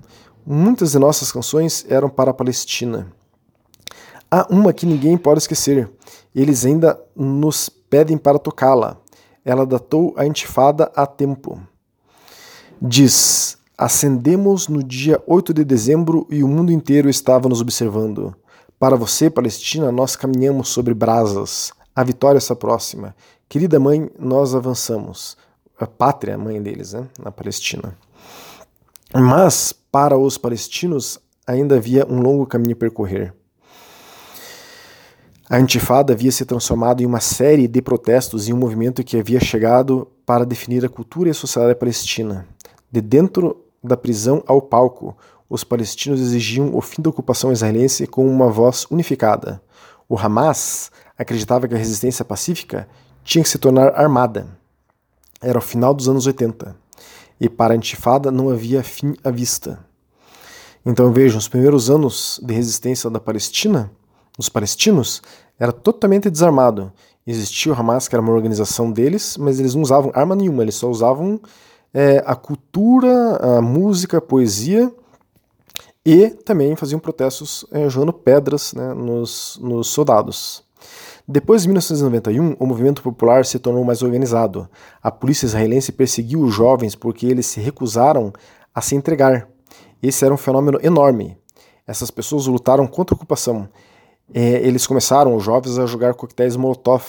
Muitas 0.46 0.92
de 0.92 1.00
nossas 1.00 1.32
canções 1.32 1.86
eram 1.90 2.10
para 2.10 2.32
a 2.32 2.34
Palestina. 2.34 3.12
Há 4.30 4.48
uma 4.50 4.74
que 4.74 4.86
ninguém 4.86 5.18
pode 5.18 5.40
esquecer. 5.40 5.90
Eles 6.34 6.66
ainda 6.66 7.00
nos 7.16 7.70
pedem 7.70 8.18
para 8.18 8.40
tocá-la. 8.40 8.98
Ela 9.44 9.66
datou 9.66 10.14
a 10.18 10.26
intifada 10.26 10.92
a 10.96 11.06
tempo. 11.06 11.60
Diz: 12.82 13.58
Acendemos 13.78 14.68
no 14.68 14.84
dia 14.84 15.22
8 15.28 15.54
de 15.54 15.64
dezembro 15.64 16.28
e 16.30 16.44
o 16.44 16.48
mundo 16.48 16.72
inteiro 16.72 17.10
estava 17.10 17.50
nos 17.50 17.62
observando. 17.62 18.36
Para 18.78 18.98
você, 18.98 19.30
Palestina, 19.30 19.92
nós 19.92 20.16
caminhamos 20.16 20.70
sobre 20.70 20.94
brasas. 20.94 21.72
A 21.96 22.04
vitória 22.04 22.38
está 22.38 22.56
próxima. 22.56 23.16
Querida 23.48 23.80
mãe, 23.80 24.10
nós 24.20 24.54
avançamos. 24.54 25.38
A 25.80 25.88
pátria, 25.88 26.38
mãe 26.38 26.62
deles, 26.62 26.94
né, 26.94 27.08
na 27.18 27.32
Palestina. 27.32 27.98
Mas, 29.14 29.74
para 29.92 30.18
os 30.18 30.38
palestinos, 30.38 31.20
ainda 31.48 31.78
havia 31.78 32.06
um 32.06 32.20
longo 32.20 32.46
caminho 32.46 32.74
a 32.74 32.80
percorrer. 32.80 33.34
A 35.50 35.60
Intifada 35.60 36.12
havia 36.12 36.32
se 36.32 36.44
transformado 36.44 37.02
em 37.02 37.06
uma 37.06 37.20
série 37.20 37.68
de 37.68 37.82
protestos 37.82 38.48
e 38.48 38.54
um 38.54 38.58
movimento 38.58 39.04
que 39.04 39.18
havia 39.18 39.40
chegado 39.40 40.08
para 40.26 40.46
definir 40.46 40.84
a 40.84 40.90
cultura 40.90 41.30
e 41.30 41.32
a 41.32 41.36
sociedade 41.36 41.76
palestina. 41.76 42.46
De 42.92 43.00
dentro 43.00 43.64
da 43.84 43.96
prisão 43.96 44.44
ao 44.48 44.62
palco, 44.62 45.16
os 45.50 45.64
palestinos 45.64 46.20
exigiam 46.20 46.76
o 46.76 46.82
fim 46.82 47.02
da 47.02 47.10
ocupação 47.10 47.52
israelense 47.52 48.08
com 48.08 48.28
uma 48.28 48.50
voz 48.50 48.86
unificada. 48.90 49.62
O 50.10 50.18
Hamas 50.18 50.92
acreditava 51.18 51.68
que 51.68 51.76
a 51.76 51.78
resistência 51.78 52.26
pacífica 52.26 52.88
tinha 53.24 53.44
que 53.44 53.50
se 53.50 53.58
tornar 53.58 53.94
armada. 53.96 54.48
Era 55.42 55.58
o 55.58 55.62
final 55.62 55.94
dos 55.94 56.10
anos 56.10 56.26
80 56.26 56.76
e 57.40 57.50
para 57.50 57.74
a 57.74 57.78
intifada 57.78 58.32
não 58.32 58.50
havia 58.50 58.84
fim 58.84 59.14
à 59.24 59.30
vista. 59.30 59.80
Então 60.86 61.12
vejam, 61.12 61.38
os 61.38 61.48
primeiros 61.48 61.90
anos 61.90 62.40
de 62.44 62.54
resistência 62.54 63.10
da 63.10 63.20
Palestina, 63.20 63.92
dos 64.38 64.50
palestinos, 64.50 65.22
era 65.60 65.72
totalmente 65.72 66.30
desarmado. 66.30 66.92
Existia 67.26 67.72
o 67.72 67.76
Hamas, 67.76 68.08
que 68.08 68.16
era 68.16 68.22
uma 68.22 68.34
organização 68.34 68.92
deles, 68.92 69.36
mas 69.38 69.60
eles 69.60 69.74
não 69.74 69.82
usavam 69.82 70.12
arma 70.14 70.36
nenhuma, 70.36 70.62
eles 70.62 70.76
só 70.76 70.90
usavam 70.90 71.40
é, 71.94 72.24
a 72.26 72.36
cultura, 72.36 73.38
a 73.38 73.62
música, 73.62 74.18
a 74.18 74.22
poesia 74.22 74.94
e 76.06 76.30
também 76.30 76.76
faziam 76.76 77.00
protestos 77.00 77.66
é, 77.72 77.90
jogando 77.90 78.14
pedras 78.14 78.74
né, 78.74 78.94
nos, 78.94 79.60
nos 79.62 79.88
soldados. 79.88 80.64
Depois 81.28 81.64
de 81.64 81.70
1991, 81.70 82.56
o 82.60 82.66
movimento 82.68 83.02
popular 83.02 83.44
se 83.46 83.58
tornou 83.58 83.84
mais 83.84 84.04
organizado. 84.04 84.70
A 85.02 85.10
polícia 85.10 85.48
israelense 85.48 85.92
perseguiu 85.92 86.42
os 86.42 86.54
jovens 86.54 86.94
porque 86.94 87.26
eles 87.26 87.48
se 87.48 87.60
recusaram 87.60 88.32
a 88.74 88.80
se 88.80 88.96
entregar. 88.96 89.48
Esse 90.04 90.24
era 90.24 90.34
um 90.34 90.38
fenômeno 90.38 90.80
enorme. 90.84 91.36
Essas 91.88 92.12
pessoas 92.12 92.46
lutaram 92.46 92.86
contra 92.86 93.16
a 93.16 93.18
ocupação. 93.18 93.68
É, 94.32 94.42
eles 94.42 94.86
começaram, 94.86 95.36
os 95.36 95.44
jovens, 95.44 95.80
a 95.80 95.88
jogar 95.88 96.14
coquetéis 96.14 96.56
Molotov 96.56 97.04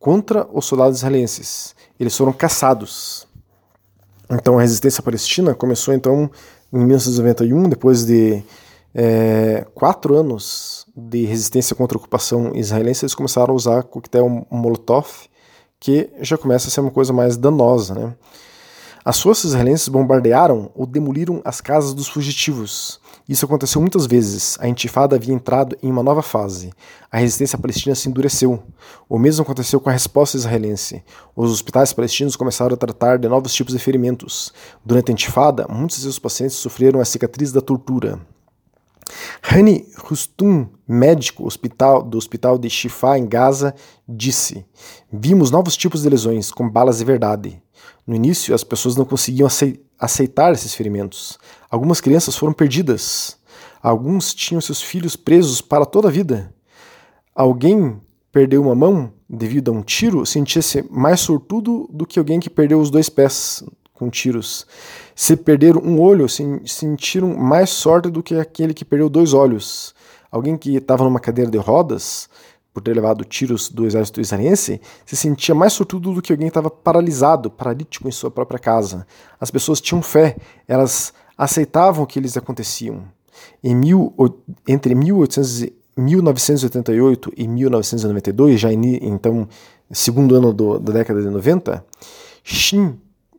contra 0.00 0.48
os 0.52 0.64
soldados 0.64 0.98
israelenses. 0.98 1.76
Eles 1.98 2.16
foram 2.16 2.32
caçados. 2.32 3.28
Então 4.28 4.58
a 4.58 4.62
resistência 4.62 5.02
palestina 5.02 5.54
começou 5.54 5.94
então 5.94 6.28
em 6.74 6.78
1991, 6.78 7.68
depois 7.68 8.04
de 8.04 8.42
é, 8.92 9.64
quatro 9.74 10.16
anos 10.16 10.86
de 10.96 11.24
resistência 11.24 11.74
contra 11.74 11.96
a 11.96 12.00
ocupação 12.00 12.52
israelense, 12.54 13.04
eles 13.04 13.14
começaram 13.14 13.52
a 13.52 13.56
usar 13.56 13.82
coquetel 13.84 14.46
Molotov, 14.50 15.08
que 15.78 16.10
já 16.20 16.36
começa 16.36 16.68
a 16.68 16.70
ser 16.70 16.80
uma 16.80 16.90
coisa 16.90 17.12
mais 17.12 17.36
danosa. 17.36 17.94
Né? 17.94 18.14
As 19.04 19.20
forças 19.20 19.50
israelenses 19.50 19.88
bombardearam 19.88 20.70
ou 20.74 20.84
demoliram 20.84 21.40
as 21.44 21.60
casas 21.60 21.94
dos 21.94 22.08
fugitivos. 22.08 23.00
Isso 23.26 23.46
aconteceu 23.46 23.80
muitas 23.80 24.04
vezes. 24.04 24.58
A 24.60 24.68
intifada 24.68 25.16
havia 25.16 25.32
entrado 25.32 25.76
em 25.82 25.90
uma 25.90 26.02
nova 26.02 26.20
fase. 26.20 26.70
A 27.10 27.16
resistência 27.16 27.56
palestina 27.56 27.94
se 27.94 28.06
endureceu. 28.06 28.62
O 29.08 29.18
mesmo 29.18 29.42
aconteceu 29.42 29.80
com 29.80 29.88
a 29.88 29.92
resposta 29.92 30.36
israelense. 30.36 31.02
Os 31.34 31.50
hospitais 31.50 31.92
palestinos 31.92 32.36
começaram 32.36 32.74
a 32.74 32.76
tratar 32.76 33.18
de 33.18 33.26
novos 33.26 33.54
tipos 33.54 33.72
de 33.72 33.78
ferimentos. 33.78 34.52
Durante 34.84 35.10
a 35.10 35.12
intifada, 35.12 35.66
muitos 35.70 35.96
de 35.96 36.02
seus 36.02 36.18
pacientes 36.18 36.56
sofreram 36.56 37.00
a 37.00 37.04
cicatriz 37.04 37.50
da 37.50 37.62
tortura. 37.62 38.20
Hani 39.42 39.86
Rustum, 39.98 40.68
médico 40.86 41.46
hospital, 41.46 42.02
do 42.02 42.18
hospital 42.18 42.58
de 42.58 42.68
Shifa 42.68 43.18
em 43.18 43.26
Gaza, 43.26 43.74
disse: 44.08 44.64
Vimos 45.12 45.50
novos 45.50 45.76
tipos 45.76 46.02
de 46.02 46.08
lesões, 46.08 46.50
com 46.50 46.68
balas 46.68 46.98
de 46.98 47.04
verdade. 47.04 47.62
No 48.06 48.14
início, 48.14 48.54
as 48.54 48.64
pessoas 48.64 48.96
não 48.96 49.04
conseguiam 49.04 49.48
aceitar 49.98 50.52
esses 50.52 50.74
ferimentos. 50.74 51.38
Algumas 51.70 52.00
crianças 52.00 52.36
foram 52.36 52.52
perdidas. 52.52 53.38
Alguns 53.82 54.34
tinham 54.34 54.60
seus 54.60 54.80
filhos 54.80 55.16
presos 55.16 55.60
para 55.60 55.86
toda 55.86 56.08
a 56.08 56.10
vida. 56.10 56.54
Alguém 57.34 58.00
perdeu 58.30 58.62
uma 58.62 58.74
mão 58.74 59.12
devido 59.28 59.70
a 59.70 59.74
um 59.74 59.82
tiro 59.82 60.24
sentia-se 60.26 60.84
mais 60.90 61.20
sortudo 61.20 61.88
do 61.92 62.06
que 62.06 62.18
alguém 62.18 62.40
que 62.40 62.50
perdeu 62.50 62.80
os 62.80 62.90
dois 62.90 63.08
pés 63.08 63.62
com 63.92 64.10
tiros. 64.10 64.66
Se 65.14 65.36
perderam 65.36 65.80
um 65.80 66.00
olho, 66.00 66.26
sentiram 66.28 67.36
mais 67.36 67.70
sorte 67.70 68.10
do 68.10 68.22
que 68.22 68.34
aquele 68.34 68.74
que 68.74 68.84
perdeu 68.84 69.08
dois 69.08 69.32
olhos. 69.32 69.94
Alguém 70.30 70.56
que 70.56 70.76
estava 70.76 71.04
numa 71.04 71.20
cadeira 71.20 71.50
de 71.50 71.58
rodas 71.58 72.28
por 72.72 72.82
ter 72.82 72.92
levado 72.92 73.24
tiros 73.24 73.68
do 73.68 73.86
exército 73.86 74.20
israelense, 74.20 74.80
se 75.06 75.14
sentia 75.14 75.54
mais 75.54 75.72
sortudo 75.72 76.12
do 76.12 76.20
que 76.20 76.32
alguém 76.32 76.48
que 76.48 76.50
estava 76.50 76.68
paralisado, 76.68 77.48
paralítico 77.48 78.08
em 78.08 78.10
sua 78.10 78.32
própria 78.32 78.58
casa. 78.58 79.06
As 79.40 79.48
pessoas 79.48 79.80
tinham 79.80 80.02
fé, 80.02 80.36
elas 80.66 81.12
aceitavam 81.38 82.02
o 82.02 82.06
que 82.06 82.18
lhes 82.18 82.36
aconteciam. 82.36 83.04
Em 83.62 83.76
mil, 83.76 84.12
entre 84.66 84.92
1800, 84.92 85.70
1988 85.96 87.32
e 87.36 87.46
1992, 87.46 88.60
já 88.60 88.72
então 88.72 89.48
segundo 89.92 90.34
ano 90.34 90.52
do, 90.52 90.78
da 90.80 90.92
década 90.92 91.22
de 91.22 91.30
90, 91.30 91.84
Shin 92.42 92.98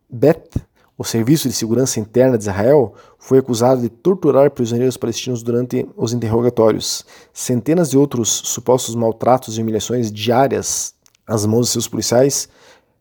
Bet, 0.09 0.49
o 0.97 1.03
Serviço 1.03 1.49
de 1.49 1.53
Segurança 1.53 1.99
Interna 1.99 2.37
de 2.37 2.43
Israel, 2.43 2.93
foi 3.19 3.39
acusado 3.39 3.81
de 3.81 3.89
torturar 3.89 4.51
prisioneiros 4.51 4.95
palestinos 4.95 5.43
durante 5.43 5.87
os 5.97 6.13
interrogatórios. 6.13 7.05
Centenas 7.33 7.89
de 7.89 7.97
outros 7.97 8.29
supostos 8.29 8.95
maltratos 8.95 9.57
e 9.57 9.61
humilhações 9.61 10.11
diárias 10.11 10.93
às 11.27 11.45
mãos 11.45 11.67
de 11.67 11.73
seus 11.73 11.87
policiais, 11.87 12.47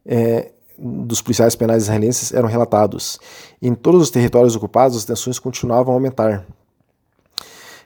é, 0.04 0.50
dos 0.76 1.22
policiais 1.22 1.54
penais 1.54 1.84
israelenses, 1.84 2.34
eram 2.34 2.48
relatados. 2.48 3.20
Em 3.62 3.74
todos 3.74 4.02
os 4.02 4.10
territórios 4.10 4.56
ocupados, 4.56 4.96
as 4.96 5.04
tensões 5.04 5.38
continuavam 5.38 5.92
a 5.92 5.96
aumentar. 5.96 6.44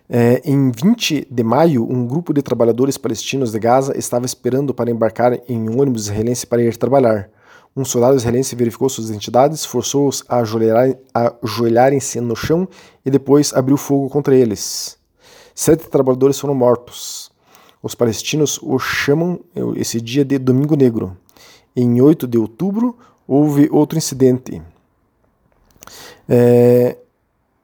É, 0.08 0.40
em 0.42 0.70
20 0.70 1.28
de 1.30 1.42
maio, 1.42 1.84
um 1.84 2.06
grupo 2.06 2.32
de 2.32 2.40
trabalhadores 2.40 2.96
palestinos 2.96 3.52
de 3.52 3.58
Gaza 3.58 3.96
estava 3.98 4.24
esperando 4.24 4.72
para 4.72 4.90
embarcar 4.90 5.38
em 5.46 5.68
um 5.68 5.82
ônibus 5.82 6.04
israelense 6.04 6.46
para 6.46 6.62
ir 6.62 6.74
trabalhar. 6.78 7.28
Um 7.78 7.84
soldado 7.84 8.16
israelense 8.16 8.56
verificou 8.56 8.88
suas 8.88 9.08
identidades, 9.08 9.64
forçou-os 9.64 10.24
a 10.28 10.40
ajoelharem-se 10.40 12.20
no 12.20 12.34
chão 12.34 12.66
e 13.06 13.10
depois 13.10 13.54
abriu 13.54 13.76
fogo 13.76 14.10
contra 14.10 14.34
eles. 14.34 14.98
Sete 15.54 15.88
trabalhadores 15.88 16.40
foram 16.40 16.56
mortos. 16.56 17.30
Os 17.80 17.94
palestinos 17.94 18.58
o 18.64 18.80
chamam 18.80 19.38
esse 19.76 20.00
dia 20.00 20.24
de 20.24 20.40
Domingo 20.40 20.74
Negro. 20.74 21.16
Em 21.76 22.00
8 22.00 22.26
de 22.26 22.36
outubro, 22.36 22.98
houve 23.28 23.68
outro 23.70 23.96
incidente. 23.96 24.60
É, 26.28 26.96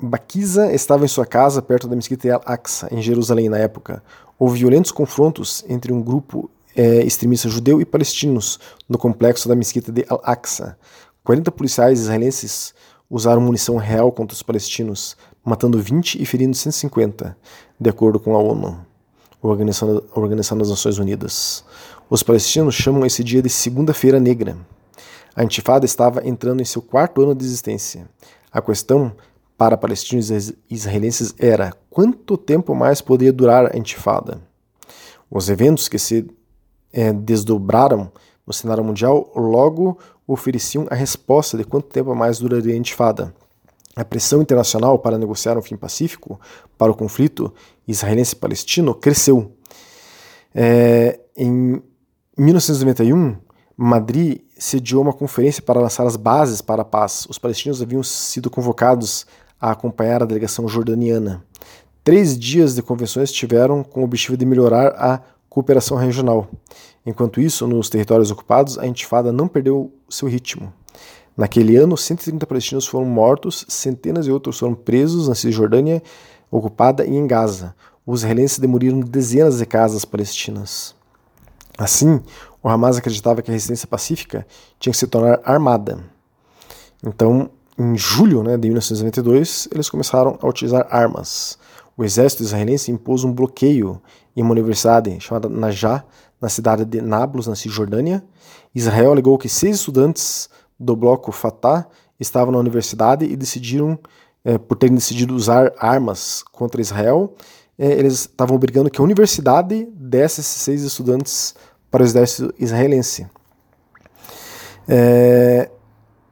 Baquiza 0.00 0.72
estava 0.72 1.04
em 1.04 1.08
sua 1.08 1.26
casa 1.26 1.60
perto 1.60 1.88
da 1.88 1.96
mesquita 1.96 2.32
Al-Aqsa, 2.32 2.86
em 2.92 3.02
Jerusalém, 3.02 3.48
na 3.48 3.58
época. 3.58 4.00
Houve 4.38 4.60
violentos 4.60 4.92
confrontos 4.92 5.64
entre 5.68 5.92
um 5.92 6.00
grupo 6.00 6.48
é, 6.76 7.04
extremista 7.04 7.48
judeu 7.48 7.80
e 7.80 7.84
palestinos 7.84 8.58
no 8.88 8.98
complexo 8.98 9.48
da 9.48 9.54
mesquita 9.54 9.92
de 9.92 10.04
Al-Aqsa. 10.08 10.76
40 11.22 11.50
policiais 11.52 12.00
israelenses 12.00 12.74
usaram 13.08 13.40
munição 13.40 13.76
real 13.76 14.10
contra 14.10 14.34
os 14.34 14.42
palestinos, 14.42 15.16
matando 15.44 15.80
20 15.80 16.20
e 16.20 16.26
ferindo 16.26 16.56
150, 16.56 17.36
de 17.78 17.90
acordo 17.90 18.18
com 18.18 18.34
a 18.34 18.38
ONU, 18.38 18.84
a 19.42 19.46
Organização, 19.46 20.58
das 20.58 20.70
Nações 20.70 20.98
Unidas. 20.98 21.64
Os 22.10 22.22
palestinos 22.22 22.74
chamam 22.74 23.06
esse 23.06 23.22
dia 23.22 23.40
de 23.40 23.48
Segunda-feira 23.48 24.18
Negra. 24.18 24.56
A 25.36 25.44
intifada 25.44 25.84
estava 25.84 26.26
entrando 26.26 26.60
em 26.60 26.64
seu 26.64 26.80
quarto 26.82 27.22
ano 27.22 27.34
de 27.34 27.44
existência. 27.44 28.08
A 28.52 28.60
questão 28.60 29.12
para 29.56 29.76
palestinos 29.76 30.30
e 30.30 30.56
israelenses 30.70 31.34
era 31.38 31.72
quanto 31.90 32.36
tempo 32.36 32.74
mais 32.74 33.00
poderia 33.00 33.32
durar 33.32 33.74
a 33.74 33.78
intifada. 33.78 34.40
Os 35.30 35.48
eventos 35.48 35.88
que 35.88 35.98
se 35.98 36.28
é, 36.94 37.12
desdobraram 37.12 38.10
no 38.46 38.52
cenário 38.52 38.84
mundial 38.84 39.30
logo 39.34 39.98
ofereciam 40.26 40.86
a 40.90 40.94
resposta 40.94 41.56
de 41.58 41.64
quanto 41.64 41.88
tempo 41.88 42.14
mais 42.14 42.38
duraria 42.38 42.72
a 42.72 42.76
intifada. 42.76 43.34
A 43.96 44.04
pressão 44.04 44.40
internacional 44.40 44.98
para 44.98 45.18
negociar 45.18 45.58
um 45.58 45.62
fim 45.62 45.76
pacífico 45.76 46.40
para 46.78 46.90
o 46.90 46.94
conflito 46.94 47.52
israelense-palestino 47.86 48.94
cresceu. 48.94 49.52
É, 50.54 51.20
em 51.36 51.82
1991, 52.36 53.36
Madrid 53.76 54.40
sediou 54.56 55.02
uma 55.02 55.12
conferência 55.12 55.62
para 55.62 55.80
lançar 55.80 56.06
as 56.06 56.16
bases 56.16 56.60
para 56.60 56.82
a 56.82 56.84
paz. 56.84 57.26
Os 57.28 57.38
palestinos 57.38 57.82
haviam 57.82 58.02
sido 58.02 58.50
convocados 58.50 59.26
a 59.60 59.72
acompanhar 59.72 60.22
a 60.22 60.26
delegação 60.26 60.66
jordaniana. 60.68 61.44
Três 62.02 62.38
dias 62.38 62.74
de 62.74 62.82
convenções 62.82 63.32
tiveram 63.32 63.82
com 63.82 64.00
o 64.00 64.04
objetivo 64.04 64.36
de 64.36 64.44
melhorar 64.44 64.88
a 64.96 65.20
cooperação 65.54 65.96
regional. 65.96 66.48
Enquanto 67.06 67.40
isso, 67.40 67.64
nos 67.68 67.88
territórios 67.88 68.28
ocupados, 68.32 68.76
a 68.76 68.88
intifada 68.88 69.30
não 69.30 69.46
perdeu 69.46 69.92
seu 70.08 70.26
ritmo. 70.26 70.72
Naquele 71.36 71.76
ano, 71.76 71.96
130 71.96 72.44
palestinos 72.44 72.88
foram 72.88 73.06
mortos, 73.06 73.64
centenas 73.68 74.24
de 74.24 74.32
outros 74.32 74.58
foram 74.58 74.74
presos 74.74 75.28
na 75.28 75.34
Cisjordânia 75.36 76.02
ocupada 76.50 77.06
e 77.06 77.14
em 77.14 77.24
Gaza. 77.24 77.72
Os 78.04 78.20
israelenses 78.20 78.58
demoliram 78.58 78.98
dezenas 78.98 79.58
de 79.58 79.66
casas 79.66 80.04
palestinas. 80.04 80.92
Assim, 81.78 82.20
o 82.60 82.68
Hamas 82.68 82.96
acreditava 82.96 83.40
que 83.40 83.50
a 83.50 83.54
resistência 83.54 83.86
pacífica 83.86 84.44
tinha 84.80 84.92
que 84.92 84.98
se 84.98 85.06
tornar 85.06 85.40
armada. 85.44 86.00
Então, 87.04 87.48
em 87.78 87.96
julho 87.96 88.42
né, 88.42 88.56
de 88.56 88.68
1992, 88.68 89.68
eles 89.72 89.88
começaram 89.88 90.36
a 90.42 90.48
utilizar 90.48 90.86
armas. 90.90 91.58
O 91.96 92.04
exército 92.04 92.42
israelense 92.42 92.90
impôs 92.90 93.22
um 93.22 93.32
bloqueio 93.32 94.00
em 94.36 94.42
uma 94.42 94.50
universidade 94.50 95.20
chamada 95.20 95.48
Najah, 95.48 96.04
na 96.40 96.48
cidade 96.48 96.84
de 96.84 97.00
Nablus, 97.00 97.46
na 97.46 97.54
Cisjordânia. 97.54 98.22
Israel 98.74 99.12
alegou 99.12 99.38
que 99.38 99.48
seis 99.48 99.76
estudantes 99.76 100.48
do 100.78 100.96
bloco 100.96 101.30
Fatah 101.30 101.86
estavam 102.18 102.52
na 102.52 102.58
universidade 102.58 103.24
e 103.24 103.36
decidiram, 103.36 103.98
é, 104.44 104.58
por 104.58 104.76
terem 104.76 104.94
decidido 104.94 105.34
usar 105.34 105.72
armas 105.78 106.42
contra 106.52 106.80
Israel, 106.80 107.34
é, 107.78 107.92
eles 107.92 108.20
estavam 108.20 108.58
brigando 108.58 108.90
que 108.90 109.00
a 109.00 109.04
universidade 109.04 109.88
desse 109.94 110.40
esses 110.40 110.62
seis 110.62 110.82
estudantes 110.82 111.54
para 111.90 112.02
o 112.02 112.04
exército 112.04 112.52
israelense. 112.58 113.26
É, 114.88 115.70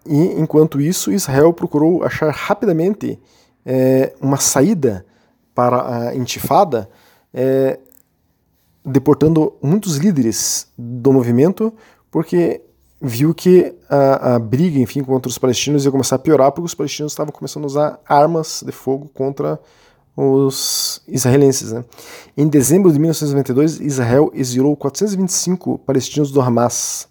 e, 0.04 0.40
enquanto 0.40 0.80
isso, 0.80 1.12
Israel 1.12 1.52
procurou 1.52 2.02
achar 2.02 2.30
rapidamente 2.30 3.18
uma 4.20 4.38
saída 4.38 5.06
para 5.54 6.08
a 6.08 6.16
intifada, 6.16 6.88
é, 7.32 7.78
deportando 8.84 9.54
muitos 9.62 9.96
líderes 9.96 10.66
do 10.76 11.12
movimento, 11.12 11.72
porque 12.10 12.62
viu 13.00 13.34
que 13.34 13.74
a, 13.88 14.34
a, 14.34 14.38
briga, 14.38 14.78
enfim, 14.78 15.02
contra 15.02 15.28
os 15.28 15.38
palestinos 15.38 15.84
ia 15.84 15.90
começar 15.90 16.16
a 16.16 16.18
piorar, 16.18 16.52
porque 16.52 16.66
os 16.66 16.74
palestinos 16.74 17.12
estavam 17.12 17.32
começando 17.32 17.64
a 17.64 17.66
usar 17.66 18.00
armas 18.06 18.62
de 18.64 18.72
fogo 18.72 19.10
contra 19.12 19.58
os 20.16 21.02
israelenses. 21.08 21.72
Né? 21.72 21.84
Em 22.36 22.46
dezembro 22.46 22.92
de 22.92 22.98
1992, 22.98 23.80
Israel 23.80 24.30
exilou 24.34 24.76
425 24.76 25.78
palestinos 25.78 26.30
do 26.30 26.40
Hamas 26.40 27.08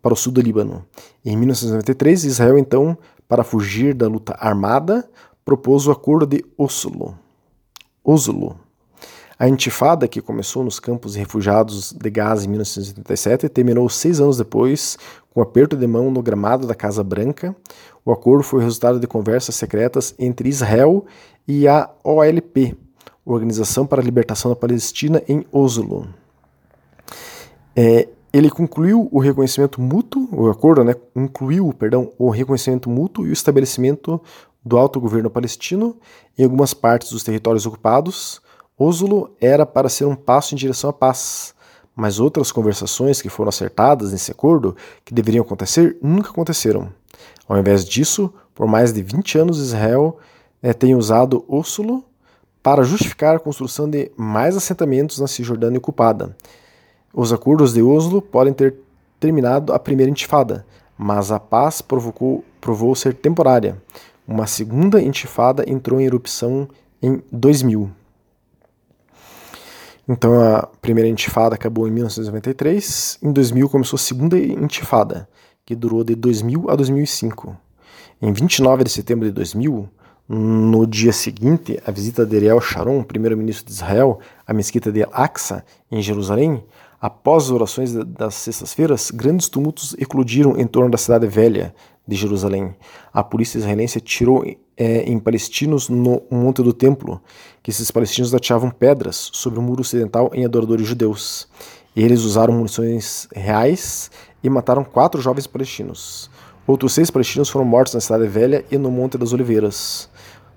para 0.00 0.12
o 0.12 0.16
sul 0.16 0.32
do 0.32 0.40
Líbano. 0.40 0.84
Em 1.24 1.36
1993, 1.36 2.24
Israel, 2.24 2.58
então, 2.58 2.96
para 3.28 3.42
fugir 3.42 3.94
da 3.94 4.06
luta 4.06 4.36
armada, 4.38 5.08
propôs 5.44 5.86
o 5.88 5.90
Acordo 5.90 6.26
de 6.26 6.44
Oslo. 6.56 7.18
Oslo. 8.06 8.56
A 9.38 9.48
intifada, 9.48 10.06
que 10.06 10.22
começou 10.22 10.64
nos 10.64 10.78
campos 10.78 11.14
refugiados 11.16 11.92
de 11.92 12.08
Gaza 12.08 12.46
em 12.46 12.48
1987, 12.48 13.48
terminou 13.48 13.88
seis 13.88 14.20
anos 14.20 14.38
depois 14.38 14.96
com 15.28 15.40
um 15.40 15.42
aperto 15.42 15.76
de 15.76 15.86
mão 15.86 16.10
no 16.10 16.22
gramado 16.22 16.66
da 16.66 16.74
Casa 16.74 17.02
Branca. 17.02 17.54
O 18.04 18.12
acordo 18.12 18.42
foi 18.42 18.62
resultado 18.62 19.00
de 19.00 19.06
conversas 19.06 19.56
secretas 19.56 20.14
entre 20.18 20.48
Israel 20.48 21.04
e 21.46 21.68
a 21.68 21.90
OLP, 22.02 22.76
Organização 23.24 23.84
para 23.84 24.00
a 24.00 24.04
Libertação 24.04 24.50
da 24.50 24.56
Palestina, 24.56 25.20
em 25.28 25.44
Oslo. 25.52 26.06
É, 27.74 28.08
ele 28.32 28.48
concluiu 28.48 29.08
o 29.10 29.18
reconhecimento 29.18 29.80
mútuo, 29.80 30.28
o 30.32 30.48
acordo 30.48 30.84
né, 30.84 30.94
incluiu 31.14 31.72
perdão, 31.72 32.12
o 32.18 32.30
reconhecimento 32.30 32.88
mútuo 32.88 33.26
e 33.26 33.30
o 33.30 33.32
estabelecimento 33.32 34.20
do 34.66 34.76
autogoverno 34.76 35.30
palestino 35.30 35.96
em 36.36 36.44
algumas 36.44 36.74
partes 36.74 37.12
dos 37.12 37.22
territórios 37.22 37.64
ocupados. 37.64 38.42
Oslo 38.78 39.30
era 39.40 39.64
para 39.64 39.88
ser 39.88 40.04
um 40.04 40.14
passo 40.14 40.54
em 40.54 40.58
direção 40.58 40.90
à 40.90 40.92
paz, 40.92 41.54
mas 41.94 42.18
outras 42.18 42.52
conversações 42.52 43.22
que 43.22 43.28
foram 43.28 43.48
acertadas 43.48 44.12
nesse 44.12 44.30
acordo, 44.30 44.76
que 45.04 45.14
deveriam 45.14 45.42
acontecer, 45.42 45.96
nunca 46.02 46.30
aconteceram. 46.30 46.92
Ao 47.48 47.56
invés 47.56 47.84
disso, 47.84 48.30
por 48.54 48.66
mais 48.66 48.92
de 48.92 49.02
20 49.02 49.38
anos, 49.38 49.58
Israel 49.58 50.18
é, 50.62 50.72
tem 50.72 50.94
usado 50.94 51.44
Oslo 51.48 52.04
para 52.62 52.82
justificar 52.82 53.36
a 53.36 53.38
construção 53.38 53.88
de 53.88 54.10
mais 54.16 54.56
assentamentos 54.56 55.20
na 55.20 55.28
Cisjordânia 55.28 55.78
ocupada 55.78 56.36
os 57.16 57.32
acordos 57.32 57.72
de 57.72 57.82
Oslo 57.82 58.20
podem 58.20 58.52
ter 58.52 58.74
terminado 59.18 59.72
a 59.72 59.78
primeira 59.78 60.10
intifada, 60.10 60.66
mas 60.98 61.32
a 61.32 61.40
paz 61.40 61.80
provocou, 61.80 62.44
provou 62.60 62.94
ser 62.94 63.14
temporária. 63.14 63.82
Uma 64.26 64.46
segunda 64.46 65.00
intifada 65.00 65.64
entrou 65.68 66.00
em 66.00 66.04
erupção 66.04 66.68
em 67.02 67.22
2000. 67.30 67.90
Então 70.08 70.40
a 70.40 70.68
primeira 70.80 71.08
intifada 71.08 71.54
acabou 71.54 71.86
em 71.86 71.90
1993. 71.90 73.18
Em 73.22 73.32
2000 73.32 73.68
começou 73.68 73.96
a 73.96 74.00
segunda 74.00 74.38
intifada, 74.38 75.28
que 75.64 75.74
durou 75.74 76.04
de 76.04 76.14
2000 76.14 76.70
a 76.70 76.76
2005. 76.76 77.56
Em 78.20 78.32
29 78.32 78.84
de 78.84 78.90
setembro 78.90 79.26
de 79.26 79.32
2000, 79.32 79.88
No 80.28 80.84
dia 80.88 81.12
seguinte, 81.12 81.80
a 81.86 81.92
visita 81.92 82.26
de 82.26 82.36
Ariel 82.36 82.60
Sharon, 82.60 83.04
primeiro-ministro 83.04 83.64
de 83.64 83.70
Israel, 83.70 84.18
à 84.44 84.52
mesquita 84.52 84.90
de 84.90 85.04
Al-Aqsa, 85.04 85.64
em 85.88 86.02
Jerusalém, 86.02 86.64
após 87.00 87.44
as 87.44 87.50
orações 87.50 87.92
das 87.92 88.34
sextas-feiras, 88.34 89.12
grandes 89.12 89.48
tumultos 89.48 89.94
eclodiram 90.00 90.58
em 90.58 90.66
torno 90.66 90.90
da 90.90 90.98
cidade 90.98 91.28
velha 91.28 91.72
de 92.06 92.16
Jerusalém. 92.16 92.74
A 93.12 93.22
polícia 93.22 93.58
israelense 93.58 93.98
atirou 93.98 94.44
é, 94.76 95.02
em 95.02 95.18
palestinos 95.18 95.88
no 95.88 96.22
Monte 96.30 96.62
do 96.62 96.72
Templo, 96.72 97.20
que 97.62 97.70
esses 97.70 97.90
palestinos 97.90 98.34
ateavam 98.34 98.70
pedras 98.70 99.30
sobre 99.32 99.58
o 99.58 99.62
muro 99.62 99.80
ocidental 99.80 100.30
em 100.34 100.44
adoradores 100.44 100.86
judeus. 100.86 101.48
Eles 101.96 102.22
usaram 102.22 102.54
munições 102.54 103.26
reais 103.34 104.10
e 104.42 104.50
mataram 104.50 104.84
quatro 104.84 105.20
jovens 105.20 105.46
palestinos. 105.46 106.30
Outros 106.66 106.92
seis 106.92 107.10
palestinos 107.10 107.48
foram 107.48 107.64
mortos 107.64 107.94
na 107.94 108.00
Cidade 108.00 108.26
Velha 108.26 108.64
e 108.70 108.76
no 108.76 108.90
Monte 108.90 109.16
das 109.16 109.32
Oliveiras. 109.32 110.10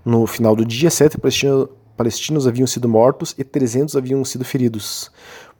No 0.03 0.25
final 0.27 0.55
do 0.55 0.65
dia, 0.65 0.89
sete 0.89 1.17
palestinos 1.95 2.47
haviam 2.47 2.67
sido 2.67 2.89
mortos 2.89 3.35
e 3.37 3.43
300 3.43 3.95
haviam 3.95 4.25
sido 4.25 4.43
feridos. 4.43 5.11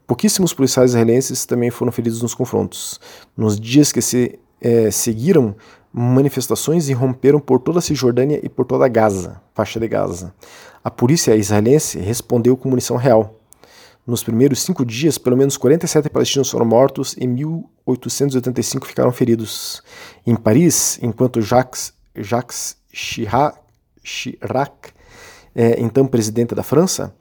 Pouquíssimos 0.07 0.53
policiais 0.53 0.91
israelenses 0.91 1.45
também 1.45 1.69
foram 1.69 1.91
feridos 1.91 2.21
nos 2.21 2.33
confrontos. 2.33 2.99
Nos 3.37 3.59
dias 3.59 3.91
que 3.91 4.01
se 4.01 4.39
é, 4.59 4.89
seguiram, 4.89 5.55
manifestações 5.91 6.89
irromperam 6.89 7.39
por 7.39 7.59
toda 7.59 7.79
a 7.79 7.81
Cisjordânia 7.81 8.39
e 8.43 8.49
por 8.49 8.65
toda 8.65 8.85
a 8.85 8.87
Gaza, 8.87 9.41
faixa 9.53 9.79
de 9.79 9.87
Gaza. 9.87 10.33
A 10.83 10.89
polícia 10.89 11.35
israelense 11.35 11.99
respondeu 11.99 12.55
com 12.55 12.69
munição 12.69 12.95
real. 12.95 13.35
Nos 14.05 14.23
primeiros 14.23 14.61
cinco 14.61 14.85
dias, 14.85 15.17
pelo 15.17 15.37
menos 15.37 15.57
47 15.57 16.09
palestinos 16.09 16.49
foram 16.49 16.65
mortos 16.65 17.13
e 17.13 17.27
1.885 17.27 18.85
ficaram 18.85 19.11
feridos. 19.11 19.83
Em 20.25 20.35
Paris, 20.35 20.97
enquanto 21.01 21.41
Jacques, 21.41 21.93
Jacques 22.15 22.77
Chirac, 22.91 23.57
Chirac 24.03 24.91
é, 25.53 25.79
então 25.79 26.07
presidente 26.07 26.55
da 26.55 26.63
França, 26.63 27.13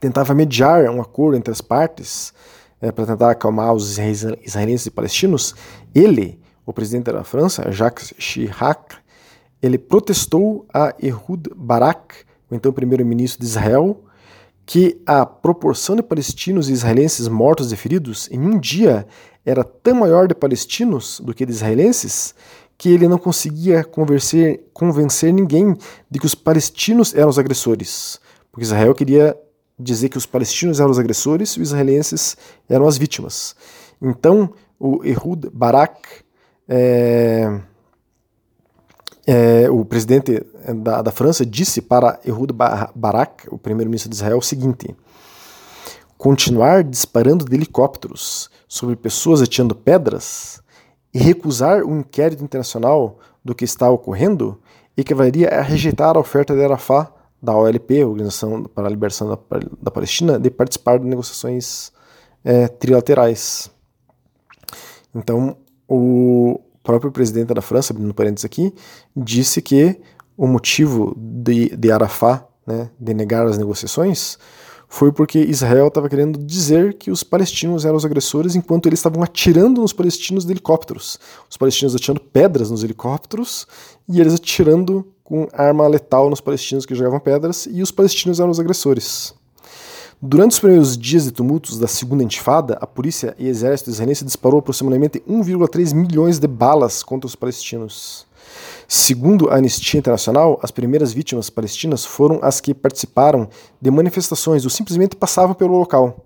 tentava 0.00 0.34
mediar 0.34 0.84
um 0.90 1.00
acordo 1.00 1.36
entre 1.36 1.52
as 1.52 1.60
partes 1.60 2.32
é, 2.80 2.90
para 2.90 3.06
tentar 3.06 3.30
acalmar 3.30 3.72
os 3.72 3.98
israelenses 3.98 4.86
e 4.86 4.90
palestinos, 4.90 5.54
ele, 5.94 6.40
o 6.68 6.72
presidente 6.74 7.10
da 7.10 7.24
França, 7.24 7.72
Jacques 7.72 8.12
Chirac, 8.18 8.96
ele 9.62 9.78
protestou 9.78 10.66
a 10.72 10.94
Ehud 11.02 11.48
Barak, 11.56 12.26
o 12.50 12.54
então 12.54 12.70
primeiro-ministro 12.70 13.40
de 13.40 13.46
Israel, 13.46 14.04
que 14.66 15.00
a 15.06 15.24
proporção 15.24 15.96
de 15.96 16.02
palestinos 16.02 16.68
e 16.68 16.74
israelenses 16.74 17.26
mortos 17.26 17.72
e 17.72 17.76
feridos 17.76 18.28
em 18.30 18.38
um 18.38 18.58
dia 18.60 19.06
era 19.46 19.64
tão 19.64 19.94
maior 19.94 20.28
de 20.28 20.34
palestinos 20.34 21.20
do 21.24 21.32
que 21.32 21.46
de 21.46 21.52
israelenses 21.52 22.34
que 22.76 22.90
ele 22.90 23.08
não 23.08 23.16
conseguia 23.16 23.82
convencer, 23.82 24.68
convencer 24.74 25.32
ninguém 25.32 25.74
de 26.10 26.18
que 26.18 26.26
os 26.26 26.34
palestinos 26.34 27.14
eram 27.14 27.30
os 27.30 27.38
agressores. 27.38 28.20
Porque 28.52 28.64
Israel 28.64 28.94
queria 28.94 29.34
dizer 29.78 30.10
que 30.10 30.18
os 30.18 30.26
palestinos 30.26 30.80
eram 30.80 30.90
os 30.90 30.98
agressores 30.98 31.52
e 31.52 31.62
os 31.62 31.68
israelenses 31.68 32.36
eram 32.68 32.86
as 32.86 32.98
vítimas. 32.98 33.56
Então, 34.02 34.52
o 34.78 35.02
Ehud 35.02 35.48
Barak, 35.50 36.27
é, 36.68 37.60
é, 39.26 39.70
o 39.70 39.84
presidente 39.84 40.44
da, 40.82 41.02
da, 41.02 41.10
França, 41.10 41.46
disse 41.46 41.80
para 41.80 42.20
Ehud 42.24 42.52
Barak, 42.52 43.48
o 43.50 43.58
primeiro-ministro 43.58 44.10
de 44.10 44.16
Israel, 44.16 44.38
o 44.38 44.42
seguinte: 44.42 44.94
continuar 46.16 46.84
disparando 46.84 47.44
de 47.44 47.54
helicópteros 47.54 48.50
sobre 48.66 48.96
pessoas 48.96 49.40
atirando 49.40 49.74
pedras 49.74 50.62
e 51.12 51.18
recusar 51.18 51.82
o 51.82 51.90
um 51.90 52.00
inquérito 52.00 52.44
internacional 52.44 53.18
do 53.42 53.54
que 53.54 53.64
está 53.64 53.88
ocorrendo 53.88 54.60
equivaleria 54.96 55.48
a 55.48 55.62
rejeitar 55.62 56.16
a 56.16 56.20
oferta 56.20 56.54
de 56.54 56.62
Arafat 56.62 57.10
da 57.40 57.56
OLP, 57.56 58.04
Organização 58.04 58.64
para 58.64 58.88
a 58.88 58.90
Liberação 58.90 59.28
da, 59.28 59.38
da 59.80 59.90
Palestina, 59.90 60.38
de 60.40 60.50
participar 60.50 60.98
de 60.98 61.06
negociações 61.06 61.92
é, 62.44 62.66
trilaterais. 62.66 63.70
Então, 65.14 65.56
o, 65.88 66.60
próprio 66.88 67.12
presidente 67.12 67.52
da 67.52 67.60
França, 67.60 67.92
abrindo 67.92 68.14
parênteses 68.14 68.46
aqui, 68.46 68.72
disse 69.14 69.60
que 69.60 70.00
o 70.36 70.46
motivo 70.46 71.14
de, 71.18 71.76
de 71.76 71.92
Arafat 71.92 72.44
né, 72.66 72.88
de 72.98 73.12
negar 73.12 73.46
as 73.46 73.58
negociações 73.58 74.38
foi 74.88 75.12
porque 75.12 75.38
Israel 75.38 75.88
estava 75.88 76.08
querendo 76.08 76.38
dizer 76.38 76.94
que 76.94 77.10
os 77.10 77.22
palestinos 77.22 77.84
eram 77.84 77.96
os 77.96 78.06
agressores 78.06 78.56
enquanto 78.56 78.86
eles 78.86 79.00
estavam 79.00 79.22
atirando 79.22 79.82
nos 79.82 79.92
palestinos 79.92 80.46
de 80.46 80.52
helicópteros. 80.52 81.18
Os 81.50 81.58
palestinos 81.58 81.94
atirando 81.94 82.20
pedras 82.20 82.70
nos 82.70 82.82
helicópteros 82.82 83.66
e 84.08 84.18
eles 84.18 84.32
atirando 84.32 85.06
com 85.22 85.46
arma 85.52 85.86
letal 85.86 86.30
nos 86.30 86.40
palestinos 86.40 86.86
que 86.86 86.94
jogavam 86.94 87.20
pedras 87.20 87.68
e 87.70 87.82
os 87.82 87.90
palestinos 87.90 88.40
eram 88.40 88.50
os 88.50 88.58
agressores. 88.58 89.34
Durante 90.20 90.50
os 90.50 90.58
primeiros 90.58 90.98
dias 90.98 91.22
de 91.22 91.30
tumultos 91.30 91.78
da 91.78 91.86
segunda 91.86 92.24
intifada, 92.24 92.76
a 92.80 92.88
polícia 92.88 93.36
e 93.38 93.46
exército 93.46 93.90
israelense 93.90 94.24
disparou 94.24 94.58
aproximadamente 94.58 95.20
1,3 95.20 95.94
milhões 95.94 96.40
de 96.40 96.48
balas 96.48 97.04
contra 97.04 97.24
os 97.24 97.36
palestinos. 97.36 98.26
Segundo 98.88 99.48
a 99.48 99.54
Anistia 99.54 99.96
Internacional, 99.96 100.58
as 100.60 100.72
primeiras 100.72 101.12
vítimas 101.12 101.48
palestinas 101.48 102.04
foram 102.04 102.40
as 102.42 102.60
que 102.60 102.74
participaram 102.74 103.48
de 103.80 103.92
manifestações 103.92 104.64
ou 104.64 104.70
simplesmente 104.70 105.14
passavam 105.14 105.54
pelo 105.54 105.78
local. 105.78 106.24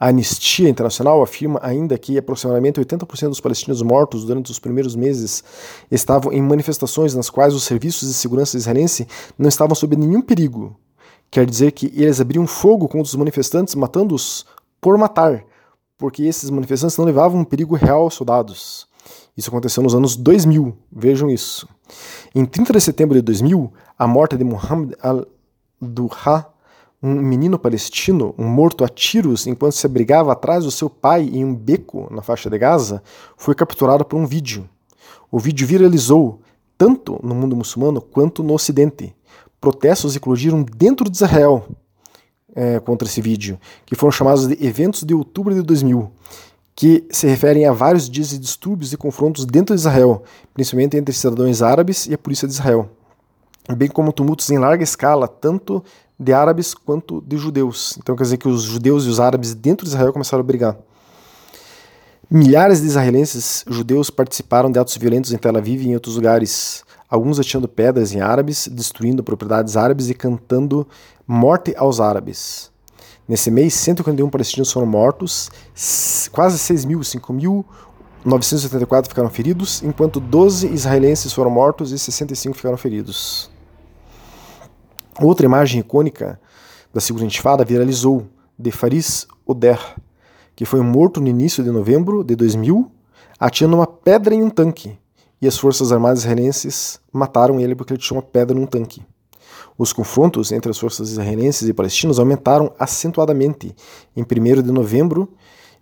A 0.00 0.08
Anistia 0.08 0.70
Internacional 0.70 1.20
afirma 1.22 1.60
ainda 1.62 1.98
que 1.98 2.16
aproximadamente 2.16 2.80
80% 2.80 3.28
dos 3.28 3.40
palestinos 3.40 3.82
mortos 3.82 4.24
durante 4.24 4.50
os 4.50 4.58
primeiros 4.58 4.96
meses 4.96 5.44
estavam 5.90 6.32
em 6.32 6.40
manifestações 6.40 7.14
nas 7.14 7.28
quais 7.28 7.52
os 7.52 7.64
serviços 7.64 8.08
de 8.08 8.14
segurança 8.14 8.56
israelense 8.56 9.06
não 9.36 9.50
estavam 9.50 9.74
sob 9.74 9.94
nenhum 9.94 10.22
perigo, 10.22 10.74
Quer 11.30 11.44
dizer 11.44 11.72
que 11.72 11.92
eles 11.94 12.20
abriam 12.20 12.46
fogo 12.46 12.88
contra 12.88 13.06
os 13.06 13.14
manifestantes, 13.14 13.74
matando-os 13.74 14.46
por 14.80 14.96
matar, 14.96 15.44
porque 15.98 16.22
esses 16.22 16.48
manifestantes 16.48 16.96
não 16.96 17.04
levavam 17.04 17.40
um 17.40 17.44
perigo 17.44 17.74
real 17.74 18.02
aos 18.02 18.14
soldados. 18.14 18.88
Isso 19.36 19.50
aconteceu 19.50 19.82
nos 19.82 19.94
anos 19.94 20.16
2000, 20.16 20.76
vejam 20.90 21.30
isso. 21.30 21.68
Em 22.34 22.44
30 22.44 22.72
de 22.72 22.80
setembro 22.80 23.14
de 23.14 23.22
2000, 23.22 23.72
a 23.98 24.06
morte 24.06 24.36
de 24.36 24.44
Muhammad 24.44 24.92
al-Duha, 25.02 26.46
um 27.02 27.14
menino 27.14 27.58
palestino, 27.58 28.34
um 28.36 28.46
morto 28.46 28.82
a 28.82 28.88
tiros 28.88 29.46
enquanto 29.46 29.72
se 29.72 29.86
abrigava 29.86 30.32
atrás 30.32 30.64
do 30.64 30.70
seu 30.70 30.90
pai 30.90 31.22
em 31.22 31.44
um 31.44 31.54
beco 31.54 32.08
na 32.10 32.22
faixa 32.22 32.50
de 32.50 32.58
Gaza, 32.58 33.02
foi 33.36 33.54
capturado 33.54 34.04
por 34.04 34.16
um 34.16 34.26
vídeo. 34.26 34.68
O 35.30 35.38
vídeo 35.38 35.66
viralizou 35.66 36.40
tanto 36.76 37.20
no 37.22 37.34
mundo 37.34 37.54
muçulmano 37.54 38.00
quanto 38.00 38.42
no 38.42 38.54
Ocidente 38.54 39.14
protestos 39.60 40.16
eclodiram 40.16 40.62
dentro 40.62 41.08
de 41.10 41.16
Israel 41.16 41.66
é, 42.54 42.80
contra 42.80 43.06
esse 43.06 43.20
vídeo, 43.20 43.58
que 43.86 43.94
foram 43.94 44.10
chamados 44.10 44.48
de 44.48 44.64
eventos 44.64 45.02
de 45.04 45.14
outubro 45.14 45.54
de 45.54 45.62
2000, 45.62 46.10
que 46.74 47.04
se 47.10 47.26
referem 47.26 47.66
a 47.66 47.72
vários 47.72 48.08
dias 48.08 48.30
de 48.30 48.38
distúrbios 48.38 48.92
e 48.92 48.96
confrontos 48.96 49.44
dentro 49.44 49.74
de 49.74 49.80
Israel, 49.80 50.22
principalmente 50.54 50.96
entre 50.96 51.14
cidadãos 51.14 51.62
árabes 51.62 52.06
e 52.06 52.14
a 52.14 52.18
polícia 52.18 52.46
de 52.46 52.54
Israel, 52.54 52.88
bem 53.76 53.88
como 53.88 54.12
tumultos 54.12 54.48
em 54.50 54.58
larga 54.58 54.82
escala, 54.82 55.28
tanto 55.28 55.82
de 56.18 56.32
árabes 56.32 56.74
quanto 56.74 57.20
de 57.20 57.36
judeus. 57.36 57.96
Então 57.98 58.16
quer 58.16 58.24
dizer 58.24 58.38
que 58.38 58.48
os 58.48 58.62
judeus 58.62 59.04
e 59.04 59.08
os 59.08 59.20
árabes 59.20 59.54
dentro 59.54 59.84
de 59.84 59.90
Israel 59.92 60.12
começaram 60.12 60.40
a 60.40 60.46
brigar. 60.46 60.76
Milhares 62.30 62.80
de 62.80 62.86
israelenses 62.86 63.64
judeus 63.68 64.10
participaram 64.10 64.70
de 64.70 64.78
atos 64.78 64.96
violentos 64.96 65.32
em 65.32 65.38
Tel 65.38 65.56
Aviv 65.56 65.82
e 65.82 65.88
em 65.88 65.94
outros 65.94 66.16
lugares 66.16 66.84
alguns 67.08 67.40
atirando 67.40 67.68
pedras 67.68 68.12
em 68.12 68.20
árabes, 68.20 68.68
destruindo 68.68 69.24
propriedades 69.24 69.76
árabes 69.76 70.10
e 70.10 70.14
cantando 70.14 70.86
morte 71.26 71.74
aos 71.76 72.00
árabes. 72.00 72.70
Nesse 73.26 73.50
mês, 73.50 73.74
141 73.74 74.30
palestinos 74.30 74.70
foram 74.72 74.86
mortos, 74.86 75.50
quase 76.32 76.58
6 76.58 76.84
mil, 76.86 77.00
5.984 77.00 79.08
ficaram 79.08 79.28
feridos, 79.28 79.82
enquanto 79.82 80.18
12 80.18 80.68
israelenses 80.68 81.30
foram 81.32 81.50
mortos 81.50 81.92
e 81.92 81.98
65 81.98 82.56
ficaram 82.56 82.78
feridos. 82.78 83.50
Outra 85.20 85.44
imagem 85.44 85.80
icônica 85.80 86.40
da 86.92 87.00
segunda 87.00 87.24
intifada 87.26 87.64
viralizou, 87.64 88.26
de 88.58 88.70
Faris 88.70 89.26
Oder, 89.46 89.78
que 90.56 90.64
foi 90.64 90.80
morto 90.80 91.20
no 91.20 91.28
início 91.28 91.62
de 91.62 91.70
novembro 91.70 92.24
de 92.24 92.34
2000, 92.34 92.90
atirando 93.38 93.76
uma 93.76 93.86
pedra 93.86 94.34
em 94.34 94.42
um 94.42 94.50
tanque, 94.50 94.98
e 95.40 95.46
as 95.46 95.56
forças 95.56 95.92
armadas 95.92 96.20
israelenses 96.20 97.00
mataram 97.12 97.60
ele 97.60 97.74
porque 97.74 97.92
ele 97.92 98.00
tinha 98.00 98.16
uma 98.16 98.22
pedra 98.22 98.58
num 98.58 98.66
tanque. 98.66 99.02
Os 99.78 99.92
confrontos 99.92 100.50
entre 100.50 100.70
as 100.70 100.78
forças 100.78 101.10
israelenses 101.10 101.68
e 101.68 101.72
palestinos 101.72 102.18
aumentaram 102.18 102.74
acentuadamente 102.78 103.74
em 104.16 104.22
1 104.22 104.62
de 104.62 104.72
novembro, 104.72 105.28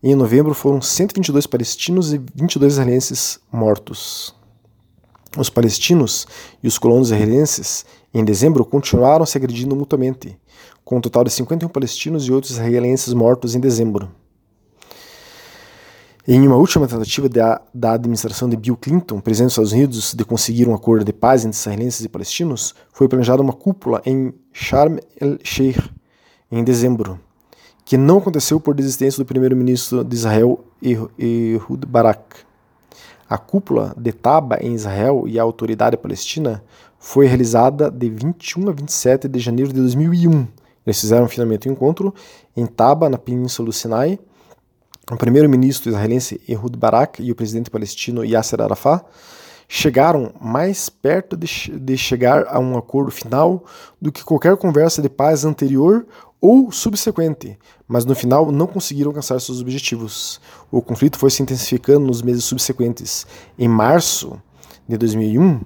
e 0.02 0.10
em 0.10 0.14
novembro 0.14 0.52
foram 0.52 0.82
122 0.82 1.46
palestinos 1.46 2.12
e 2.12 2.20
22 2.34 2.74
israelenses 2.74 3.40
mortos. 3.50 4.34
Os 5.38 5.48
palestinos 5.48 6.26
e 6.62 6.68
os 6.68 6.78
colonos 6.78 7.08
israelenses, 7.08 7.86
em 8.12 8.22
dezembro, 8.22 8.64
continuaram 8.64 9.24
se 9.24 9.38
agredindo 9.38 9.74
mutuamente, 9.74 10.38
com 10.84 10.98
um 10.98 11.00
total 11.00 11.24
de 11.24 11.30
51 11.30 11.68
palestinos 11.68 12.28
e 12.28 12.32
outros 12.32 12.52
israelenses 12.52 13.14
mortos 13.14 13.54
em 13.54 13.60
dezembro. 13.60 14.10
Em 16.28 16.44
uma 16.44 16.56
última 16.56 16.88
tentativa 16.88 17.28
da, 17.28 17.62
da 17.72 17.92
administração 17.92 18.48
de 18.48 18.56
Bill 18.56 18.76
Clinton, 18.76 19.20
presidente 19.20 19.46
dos 19.46 19.52
Estados 19.52 19.72
Unidos, 19.72 20.12
de 20.12 20.24
conseguir 20.24 20.68
um 20.68 20.74
acordo 20.74 21.04
de 21.04 21.12
paz 21.12 21.44
entre 21.44 21.56
israelenses 21.56 22.04
e 22.04 22.08
palestinos, 22.08 22.74
foi 22.92 23.06
planejada 23.06 23.40
uma 23.40 23.52
cúpula 23.52 24.02
em 24.04 24.34
Sharm 24.52 24.96
el-Sheikh 25.20 25.88
em 26.50 26.64
dezembro, 26.64 27.20
que 27.84 27.96
não 27.96 28.18
aconteceu 28.18 28.58
por 28.58 28.74
desistência 28.74 29.22
do 29.22 29.24
primeiro-ministro 29.24 30.02
de 30.02 30.16
Israel, 30.16 30.64
Ehud 30.82 31.86
Barak. 31.86 32.38
A 33.30 33.38
cúpula 33.38 33.94
de 33.96 34.10
Taba 34.10 34.58
em 34.60 34.74
Israel 34.74 35.26
e 35.28 35.38
a 35.38 35.44
autoridade 35.44 35.96
palestina 35.96 36.60
foi 36.98 37.26
realizada 37.26 37.88
de 37.88 38.10
21 38.10 38.68
a 38.68 38.72
27 38.72 39.28
de 39.28 39.38
janeiro 39.38 39.72
de 39.72 39.80
2001. 39.80 40.44
Eles 40.84 41.00
fizeram 41.00 41.28
finalmente 41.28 41.68
um 41.68 41.72
encontro 41.72 42.12
em 42.56 42.66
Taba, 42.66 43.08
na 43.08 43.16
Península 43.16 43.66
do 43.66 43.72
Sinai. 43.72 44.18
O 45.08 45.16
primeiro-ministro 45.16 45.88
israelense 45.88 46.40
Ehud 46.48 46.76
Barak 46.76 47.22
e 47.22 47.30
o 47.30 47.34
presidente 47.36 47.70
palestino 47.70 48.24
Yasser 48.24 48.60
Arafat 48.60 49.04
chegaram 49.68 50.32
mais 50.40 50.88
perto 50.88 51.36
de, 51.36 51.46
de 51.78 51.96
chegar 51.96 52.44
a 52.48 52.58
um 52.58 52.76
acordo 52.76 53.12
final 53.12 53.64
do 54.02 54.10
que 54.10 54.24
qualquer 54.24 54.56
conversa 54.56 55.00
de 55.00 55.08
paz 55.08 55.44
anterior 55.44 56.04
ou 56.40 56.72
subsequente, 56.72 57.56
mas 57.86 58.04
no 58.04 58.16
final 58.16 58.50
não 58.50 58.66
conseguiram 58.66 59.10
alcançar 59.10 59.40
seus 59.40 59.60
objetivos. 59.60 60.40
O 60.72 60.82
conflito 60.82 61.18
foi 61.18 61.30
se 61.30 61.40
intensificando 61.40 62.04
nos 62.04 62.20
meses 62.20 62.44
subsequentes. 62.44 63.26
Em 63.56 63.68
março 63.68 64.40
de 64.88 64.96
2001, 64.96 65.60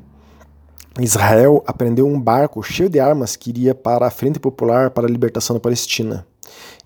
Israel 1.01 1.65
apreendeu 1.67 2.07
um 2.07 2.21
barco 2.21 2.63
cheio 2.63 2.91
de 2.91 3.01
armas 3.01 3.37
que 3.37 3.49
iria 3.49 3.75
para 3.75 4.07
a 4.07 4.11
Frente 4.11 4.39
Popular 4.39 4.91
para 4.91 5.07
a 5.07 5.11
Libertação 5.11 5.55
da 5.55 5.61
Palestina. 5.61 6.27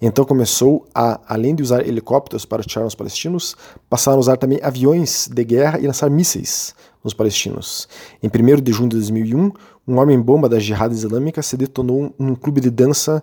Então 0.00 0.24
começou 0.24 0.87
a, 0.94 1.20
além 1.27 1.55
de 1.55 1.62
usar 1.62 1.87
helicópteros 1.87 2.44
para 2.44 2.62
tirar 2.62 2.87
os 2.87 2.94
palestinos, 2.94 3.57
passaram 3.88 4.18
a 4.18 4.20
usar 4.20 4.37
também 4.37 4.59
aviões 4.62 5.29
de 5.33 5.44
guerra 5.44 5.79
e 5.79 5.87
lançar 5.87 6.11
mísseis 6.11 6.74
nos 7.03 7.14
palestinos. 7.14 7.88
Em 8.22 8.29
1 8.29 8.62
de 8.62 8.72
junho 8.72 8.88
de 8.88 8.96
2001, 8.96 9.53
um 9.87 9.98
homem-bomba 9.98 10.48
da 10.48 10.59
Jihad 10.59 10.92
Islâmica 10.92 11.42
se 11.42 11.57
detonou 11.57 12.14
num 12.18 12.35
clube 12.35 12.61
de 12.61 12.70
dança 12.70 13.22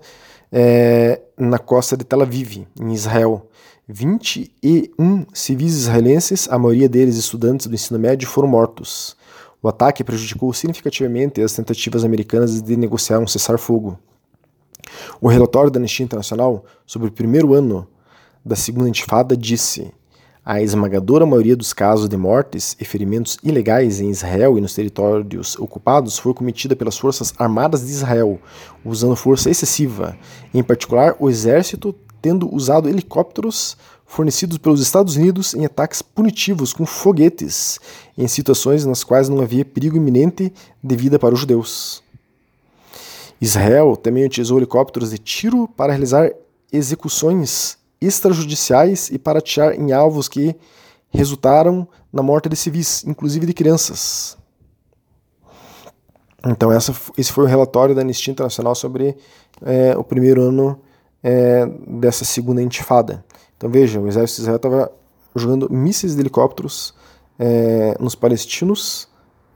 é, 0.52 1.22
na 1.38 1.58
costa 1.58 1.98
de 1.98 2.04
Tel 2.04 2.22
Aviv, 2.22 2.68
em 2.80 2.92
Israel. 2.94 3.48
21 3.88 5.26
civis 5.34 5.76
israelenses, 5.76 6.48
a 6.50 6.58
maioria 6.58 6.88
deles 6.88 7.18
estudantes 7.18 7.68
do 7.68 7.74
ensino 7.74 8.00
médio, 8.00 8.28
foram 8.28 8.48
mortos. 8.48 9.18
O 9.62 9.68
ataque 9.68 10.04
prejudicou 10.04 10.54
significativamente 10.54 11.42
as 11.42 11.54
tentativas 11.54 12.04
americanas 12.04 12.62
de 12.62 12.76
negociar 12.76 13.20
um 13.20 13.28
cessar-fogo. 13.28 13.98
O 15.24 15.28
relatório 15.28 15.70
da 15.70 15.80
Anistia 15.80 16.04
Internacional 16.04 16.66
sobre 16.84 17.08
o 17.08 17.12
primeiro 17.12 17.54
ano 17.54 17.88
da 18.44 18.56
segunda 18.56 18.90
intifada 18.90 19.38
disse: 19.38 19.94
a 20.44 20.64
esmagadora 20.64 21.28
maioria 21.28 21.56
dos 21.56 21.74
casos 21.74 22.10
de 22.10 22.18
mortes 22.18 22.76
e 22.80 22.84
ferimentos 22.84 23.38
ilegais 23.44 24.02
em 24.02 24.10
Israel 24.10 24.58
e 24.58 24.62
nos 24.62 24.74
territórios 24.74 25.56
ocupados 25.60 26.18
foi 26.18 26.34
cometida 26.34 26.76
pelas 26.76 26.98
Forças 26.98 27.36
Armadas 27.38 27.86
de 27.86 27.92
Israel, 27.92 28.40
usando 28.84 29.16
força 29.16 29.48
excessiva, 29.48 30.18
em 30.52 30.64
particular 30.64 31.16
o 31.20 31.30
exército 31.30 31.94
tendo 32.20 32.52
usado 32.52 32.90
helicópteros 32.90 33.78
fornecidos 34.08 34.58
pelos 34.58 34.82
Estados 34.82 35.18
Unidos 35.18 35.54
em 35.54 35.66
ataques 35.66 36.02
punitivos 36.02 36.74
com 36.74 36.84
foguetes, 36.84 37.80
em 38.18 38.28
situações 38.28 38.86
nas 38.86 39.04
quais 39.04 39.30
não 39.30 39.40
havia 39.40 39.64
perigo 39.64 39.98
iminente 39.98 40.52
de 40.84 40.96
vida 40.96 41.20
para 41.20 41.36
os 41.36 41.40
judeus. 41.40 42.02
Israel 43.42 43.98
também 43.98 44.24
utilizou 44.24 44.60
helicópteros 44.60 45.10
de 45.10 45.18
tiro 45.18 45.68
para 45.68 45.92
realizar 45.92 46.32
execuções 46.72 47.80
extrajudiciais 48.00 49.10
e 49.10 49.18
para 49.18 49.40
atirar 49.40 49.74
em 49.74 49.92
alvos 49.92 50.30
que 50.30 50.56
resultaram 51.10 51.88
na 52.14 52.22
morte 52.22 52.48
de 52.48 52.56
civis, 52.56 53.04
inclusive 53.06 53.48
de 53.48 53.54
crianças. 53.54 54.38
Então 56.46 56.72
essa, 56.72 56.94
esse 57.18 57.32
foi 57.32 57.44
o 57.46 57.48
relatório 57.48 57.94
da 57.96 58.02
Anistia 58.02 58.32
Internacional 58.32 58.76
sobre 58.76 59.18
é, 59.64 59.98
o 59.98 60.04
primeiro 60.04 60.44
ano 60.44 60.80
é, 61.24 61.66
dessa 61.88 62.24
segunda 62.24 62.62
intifada. 62.62 63.26
Então 63.58 63.70
veja, 63.70 64.00
o 64.00 64.08
exército 64.08 64.38
de 64.38 64.42
Israel 64.44 64.56
estava 64.58 64.92
jogando 65.36 65.72
mísseis 65.72 66.16
de 66.16 66.22
helicópteros 66.22 66.94
é, 67.40 67.96
nos 68.00 68.16
palestinos 68.16 69.08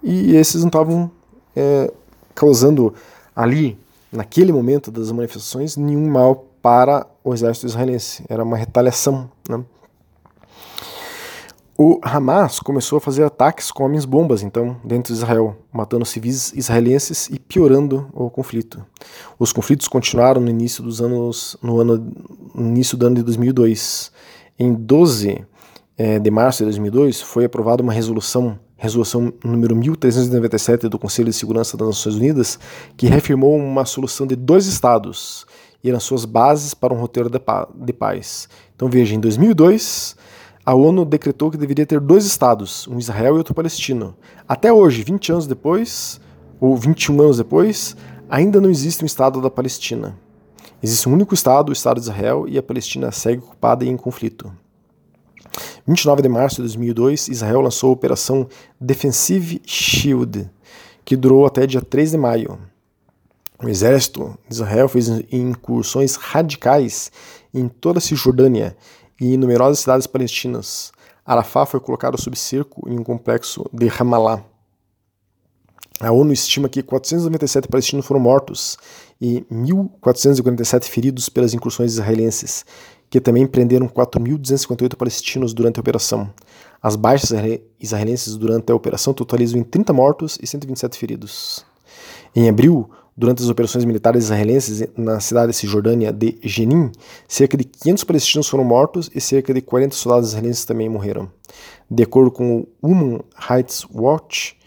e 0.03 0.35
esses 0.35 0.61
não 0.61 0.67
estavam 0.67 1.11
é, 1.55 1.91
causando 2.35 2.93
ali, 3.35 3.77
naquele 4.11 4.51
momento 4.51 4.89
das 4.89 5.11
manifestações, 5.11 5.75
nenhum 5.75 6.09
mal 6.09 6.47
para 6.61 7.05
o 7.23 7.33
exército 7.33 7.67
israelense. 7.67 8.23
Era 8.29 8.43
uma 8.43 8.57
retaliação. 8.57 9.29
Né? 9.49 9.63
O 11.77 11.99
Hamas 12.01 12.61
começou 12.61 12.97
a 12.97 13.01
fazer 13.01 13.23
ataques 13.23 13.69
com 13.69 13.83
homens-bombas, 13.83 14.41
então, 14.41 14.77
dentro 14.81 15.13
de 15.13 15.19
Israel, 15.19 15.57
matando 15.73 16.05
civis 16.05 16.53
israelenses 16.53 17.27
e 17.29 17.37
piorando 17.37 18.07
o 18.13 18.29
conflito. 18.29 18.85
Os 19.37 19.51
conflitos 19.51 19.89
continuaram 19.89 20.39
no 20.39 20.49
início 20.49 20.81
dos 20.81 21.01
anos, 21.01 21.57
no 21.61 21.81
ano, 21.81 21.97
no 22.53 22.67
início 22.67 22.97
do 22.97 23.05
ano 23.05 23.17
de 23.17 23.23
2002. 23.23 24.09
Em 24.57 24.73
12 24.73 25.45
é, 25.97 26.17
de 26.17 26.31
março 26.31 26.59
de 26.59 26.65
2002, 26.65 27.21
foi 27.21 27.43
aprovada 27.43 27.83
uma 27.83 27.91
resolução, 27.91 28.57
resolução 28.77 29.33
número 29.43 29.75
1397 29.75 30.89
do 30.89 30.99
Conselho 30.99 31.29
de 31.29 31.35
Segurança 31.35 31.77
das 31.77 31.87
Nações 31.87 32.15
Unidas, 32.15 32.59
que 32.97 33.07
reafirmou 33.07 33.55
uma 33.55 33.85
solução 33.85 34.27
de 34.27 34.35
dois 34.35 34.65
estados 34.67 35.45
e 35.83 35.89
eram 35.89 35.99
suas 35.99 36.25
bases 36.25 36.73
para 36.73 36.93
um 36.93 36.99
roteiro 36.99 37.29
de 37.29 37.93
paz. 37.93 38.49
Então 38.75 38.89
veja, 38.89 39.15
em 39.15 39.19
2002, 39.19 40.15
a 40.65 40.73
ONU 40.73 41.05
decretou 41.05 41.51
que 41.51 41.57
deveria 41.57 41.85
ter 41.85 41.99
dois 41.99 42.25
estados, 42.25 42.87
um 42.87 42.97
Israel 42.97 43.35
e 43.35 43.37
outro 43.37 43.53
palestino. 43.53 44.15
Até 44.47 44.73
hoje, 44.73 45.03
20 45.03 45.31
anos 45.31 45.47
depois, 45.47 46.19
ou 46.59 46.75
21 46.75 47.21
anos 47.21 47.37
depois, 47.37 47.95
ainda 48.27 48.59
não 48.59 48.69
existe 48.69 49.03
um 49.03 49.05
estado 49.05 49.39
da 49.41 49.49
Palestina. 49.49 50.17
Existe 50.81 51.07
um 51.07 51.13
único 51.13 51.33
estado, 51.33 51.69
o 51.69 51.73
Estado 51.73 51.97
de 51.97 52.07
Israel, 52.07 52.45
e 52.47 52.57
a 52.57 52.63
Palestina 52.63 53.11
segue 53.11 53.43
ocupada 53.43 53.85
e 53.85 53.89
em 53.89 53.95
conflito. 53.95 54.51
29 55.87 56.21
de 56.21 56.29
março 56.29 56.57
de 56.57 56.63
2002, 56.63 57.27
Israel 57.27 57.61
lançou 57.61 57.89
a 57.89 57.93
Operação 57.93 58.47
Defensive 58.79 59.61
Shield, 59.65 60.49
que 61.03 61.15
durou 61.15 61.45
até 61.45 61.67
dia 61.67 61.81
3 61.81 62.11
de 62.11 62.17
maio. 62.17 62.59
O 63.63 63.69
exército 63.69 64.37
de 64.47 64.53
Israel 64.55 64.89
fez 64.89 65.07
incursões 65.31 66.15
radicais 66.15 67.11
em 67.53 67.67
toda 67.67 67.99
a 67.99 68.01
Cisjordânia 68.01 68.75
e 69.19 69.33
em 69.33 69.37
numerosas 69.37 69.79
cidades 69.79 70.07
palestinas. 70.07 70.91
Arafat 71.25 71.71
foi 71.71 71.79
colocado 71.79 72.19
sob 72.19 72.37
cerco 72.37 72.87
em 72.89 72.99
um 72.99 73.03
complexo 73.03 73.65
de 73.71 73.87
Ramallah. 73.87 74.43
A 75.99 76.11
ONU 76.11 76.33
estima 76.33 76.67
que 76.67 76.83
497 76.83 77.69
palestinos 77.69 78.05
foram 78.05 78.19
mortos 78.19 78.77
e 79.19 79.45
1.447 79.49 80.83
feridos 80.83 81.29
pelas 81.29 81.53
incursões 81.53 81.93
israelenses, 81.93 82.65
que 83.09 83.21
também 83.21 83.45
prenderam 83.47 83.87
4.258 83.87 84.95
palestinos 84.95 85.53
durante 85.53 85.79
a 85.79 85.81
operação. 85.81 86.29
As 86.81 86.95
baixas 86.95 87.31
israelenses 87.79 88.35
durante 88.35 88.71
a 88.71 88.75
operação 88.75 89.13
totalizam 89.13 89.59
em 89.59 89.63
30 89.63 89.93
mortos 89.93 90.37
e 90.41 90.47
127 90.47 90.97
feridos. 90.97 91.65
Em 92.35 92.49
abril, 92.49 92.89
Durante 93.17 93.41
as 93.41 93.47
operações 93.47 93.85
militares 93.85 94.25
israelenses 94.25 94.85
na 94.97 95.21
cidade 95.21 95.53
de 95.53 95.57
Cisjordânia 95.57 96.11
de 96.11 96.37
Jenin, 96.43 96.91
cerca 97.29 97.55
de 97.55 97.63
500 97.63 98.03
palestinos 98.03 98.49
foram 98.49 98.65
mortos 98.65 99.09
e 99.15 99.21
cerca 99.21 99.53
de 99.53 99.61
40 99.61 99.95
soldados 99.95 100.29
israelenses 100.29 100.65
também 100.65 100.89
morreram. 100.89 101.31
De 101.89 102.03
acordo 102.03 102.29
com 102.29 102.67
o 102.81 102.87
Human 102.87 103.21
Rights 103.37 103.85
Watch, 103.89 104.57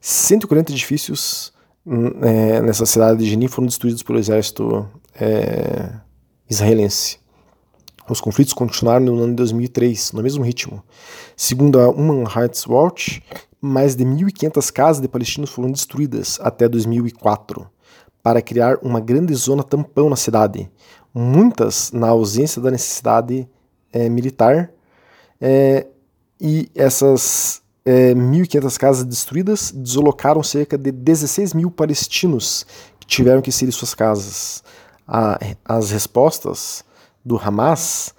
140 0.00 0.70
edifícios 0.70 1.52
é, 2.22 2.60
nessa 2.62 2.86
cidade 2.86 3.18
de 3.18 3.28
Jenin 3.28 3.48
foram 3.48 3.66
destruídos 3.66 4.04
pelo 4.04 4.20
exército 4.20 4.88
é, 5.20 5.90
israelense. 6.48 7.18
Os 8.08 8.20
conflitos 8.20 8.54
continuaram 8.54 9.06
no 9.06 9.22
ano 9.22 9.30
de 9.30 9.36
2003, 9.36 10.12
no 10.12 10.22
mesmo 10.22 10.44
ritmo. 10.44 10.82
Segundo 11.36 11.80
a 11.80 11.88
Human 11.88 12.24
Rights 12.24 12.66
Watch, 12.66 13.22
mais 13.60 13.96
de 13.96 14.04
1.500 14.04 14.72
casas 14.72 15.02
de 15.02 15.08
palestinos 15.08 15.50
foram 15.50 15.70
destruídas 15.70 16.38
até 16.40 16.68
2004 16.68 17.68
para 18.22 18.40
criar 18.40 18.78
uma 18.82 19.00
grande 19.00 19.34
zona 19.34 19.62
tampão 19.62 20.08
na 20.08 20.16
cidade, 20.16 20.70
muitas 21.14 21.92
na 21.92 22.08
ausência 22.08 22.60
da 22.60 22.70
necessidade 22.70 23.48
é, 23.92 24.08
militar, 24.08 24.70
é, 25.40 25.86
e 26.40 26.68
essas 26.74 27.62
é, 27.84 28.14
1.500 28.14 28.78
casas 28.78 29.04
destruídas 29.04 29.72
deslocaram 29.72 30.42
cerca 30.42 30.76
de 30.76 30.90
16 30.90 31.54
mil 31.54 31.70
palestinos 31.70 32.66
que 32.98 33.06
tiveram 33.06 33.40
que 33.40 33.52
sair 33.52 33.68
de 33.68 33.72
suas 33.72 33.94
casas. 33.94 34.62
A, 35.08 35.38
as 35.64 35.92
respostas 35.92 36.84
do 37.26 37.36
Hamas 37.36 38.14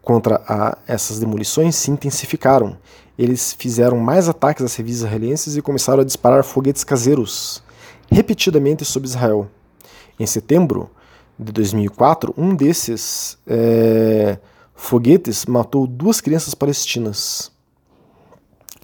contra 0.00 0.42
a, 0.48 0.78
essas 0.86 1.18
demolições 1.18 1.76
se 1.76 1.90
intensificaram. 1.90 2.78
Eles 3.18 3.52
fizeram 3.52 3.98
mais 3.98 4.28
ataques 4.28 4.64
a 4.64 4.68
civis 4.68 4.96
israelenses 4.96 5.56
e 5.56 5.62
começaram 5.62 6.00
a 6.00 6.04
disparar 6.04 6.42
foguetes 6.42 6.82
caseiros 6.82 7.62
repetidamente 8.10 8.84
sobre 8.84 9.08
Israel. 9.08 9.48
Em 10.18 10.26
setembro 10.26 10.90
de 11.38 11.52
2004, 11.52 12.34
um 12.36 12.54
desses 12.54 13.36
é, 13.46 14.38
foguetes 14.74 15.44
matou 15.44 15.86
duas 15.86 16.20
crianças 16.20 16.54
palestinas. 16.54 17.52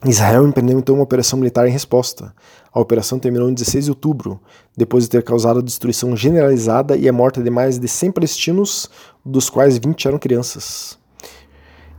Israel 0.04 0.46
empreendeu 0.46 0.78
então 0.78 0.94
uma 0.94 1.04
operação 1.04 1.38
militar 1.38 1.66
em 1.66 1.72
resposta. 1.72 2.34
A 2.72 2.80
operação 2.80 3.18
terminou 3.18 3.50
em 3.50 3.54
16 3.54 3.86
de 3.86 3.90
outubro, 3.90 4.40
depois 4.80 5.04
de 5.04 5.10
ter 5.10 5.22
causado 5.22 5.58
a 5.58 5.62
destruição 5.62 6.16
generalizada 6.16 6.96
e 6.96 7.06
a 7.06 7.12
morte 7.12 7.42
de 7.42 7.50
mais 7.50 7.78
de 7.78 7.86
100 7.86 8.12
palestinos, 8.12 8.88
dos 9.22 9.50
quais 9.50 9.76
20 9.76 10.08
eram 10.08 10.18
crianças. 10.18 10.98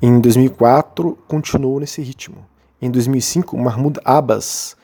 Em 0.02 0.20
2004, 0.20 1.15
continuou 1.28 1.80
nesse 1.80 2.02
ritmo. 2.02 2.44
Em 2.82 2.89
2005, 2.89 3.56
Mahmoud 3.56 4.00
Abbas, 4.04 4.76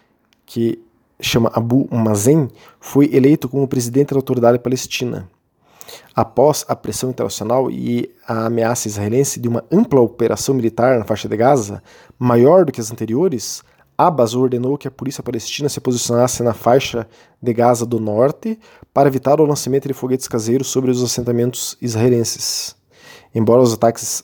que 0.46 0.80
chama 1.20 1.52
Abu 1.56 1.88
Mazen, 1.92 2.50
foi 2.80 3.10
eleito 3.12 3.50
como 3.50 3.68
presidente 3.68 4.12
da 4.12 4.18
autoridade 4.18 4.60
palestina. 4.60 5.28
Após 6.16 6.64
a 6.68 6.76
pressão 6.76 7.10
internacional 7.10 7.72
e 7.72 8.14
a 8.28 8.46
ameaça 8.46 8.88
israelense 8.88 9.40
de 9.40 9.48
uma 9.48 9.66
ampla 9.72 10.02
operação 10.02 10.54
militar 10.54 11.00
na 11.00 11.04
faixa 11.04 11.28
de 11.28 11.36
Gaza, 11.36 11.82
maior 12.20 12.64
do 12.64 12.72
que 12.72 12.80
as 12.80 12.92
anteriores, 12.92 13.64
Abbas 13.98 14.36
ordenou 14.36 14.78
que 14.78 14.88
a 14.88 14.92
polícia 14.92 15.24
palestina 15.24 15.68
se 15.68 15.82
posicionasse 15.82 16.44
na 16.44 16.54
faixa 16.54 17.08
de 17.42 17.52
Gaza 17.52 17.86
do 17.86 18.00
norte 18.00 18.60
para 18.94 19.08
evitar 19.08 19.42
o 19.42 19.46
lançamento 19.46 19.88
de 19.88 19.94
foguetes 19.94 20.28
caseiros 20.28 20.68
sobre 20.68 20.92
os 20.92 21.02
assentamentos 21.04 21.76
israelenses. 21.82 22.76
Embora 23.34 23.62
os 23.62 23.74
ataques 23.74 24.24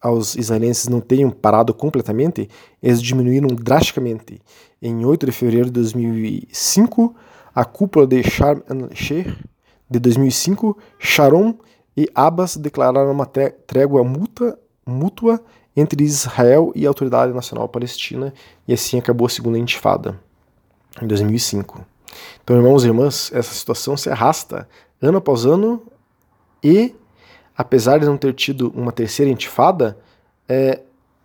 aos 0.00 0.34
israelenses 0.34 0.88
não 0.88 1.00
tenham 1.00 1.30
parado 1.30 1.72
completamente, 1.72 2.48
eles 2.82 3.00
diminuíram 3.00 3.48
drasticamente. 3.48 4.40
Em 4.82 5.06
8 5.06 5.26
de 5.26 5.32
fevereiro 5.32 5.66
de 5.66 5.72
2005, 5.72 7.14
a 7.54 7.64
cúpula 7.64 8.06
de 8.06 8.22
Sharm 8.22 8.62
el-Sheikh 8.68 9.32
de 9.88 9.98
2005, 10.00 10.76
Sharon 10.98 11.54
e 11.96 12.08
Abbas 12.14 12.56
declararam 12.56 13.12
uma 13.12 13.26
trégua 13.26 14.02
mútua, 14.02 14.58
mútua 14.84 15.40
entre 15.76 16.04
Israel 16.04 16.72
e 16.74 16.86
a 16.86 16.88
Autoridade 16.88 17.32
Nacional 17.32 17.68
Palestina, 17.68 18.32
e 18.66 18.72
assim 18.72 18.98
acabou 18.98 19.26
a 19.26 19.30
Segunda 19.30 19.58
Intifada, 19.58 20.20
em 21.02 21.06
2005. 21.06 21.84
Então, 22.42 22.56
irmãos 22.56 22.84
e 22.84 22.88
irmãs, 22.88 23.30
essa 23.32 23.52
situação 23.52 23.96
se 23.96 24.08
arrasta 24.08 24.68
ano 25.02 25.18
após 25.18 25.44
ano 25.44 25.82
e, 26.62 26.94
apesar 27.56 27.98
de 27.98 28.06
não 28.06 28.16
ter 28.16 28.32
tido 28.34 28.72
uma 28.74 28.92
terceira 28.92 29.30
intifada, 29.30 29.98
é, 30.48 30.80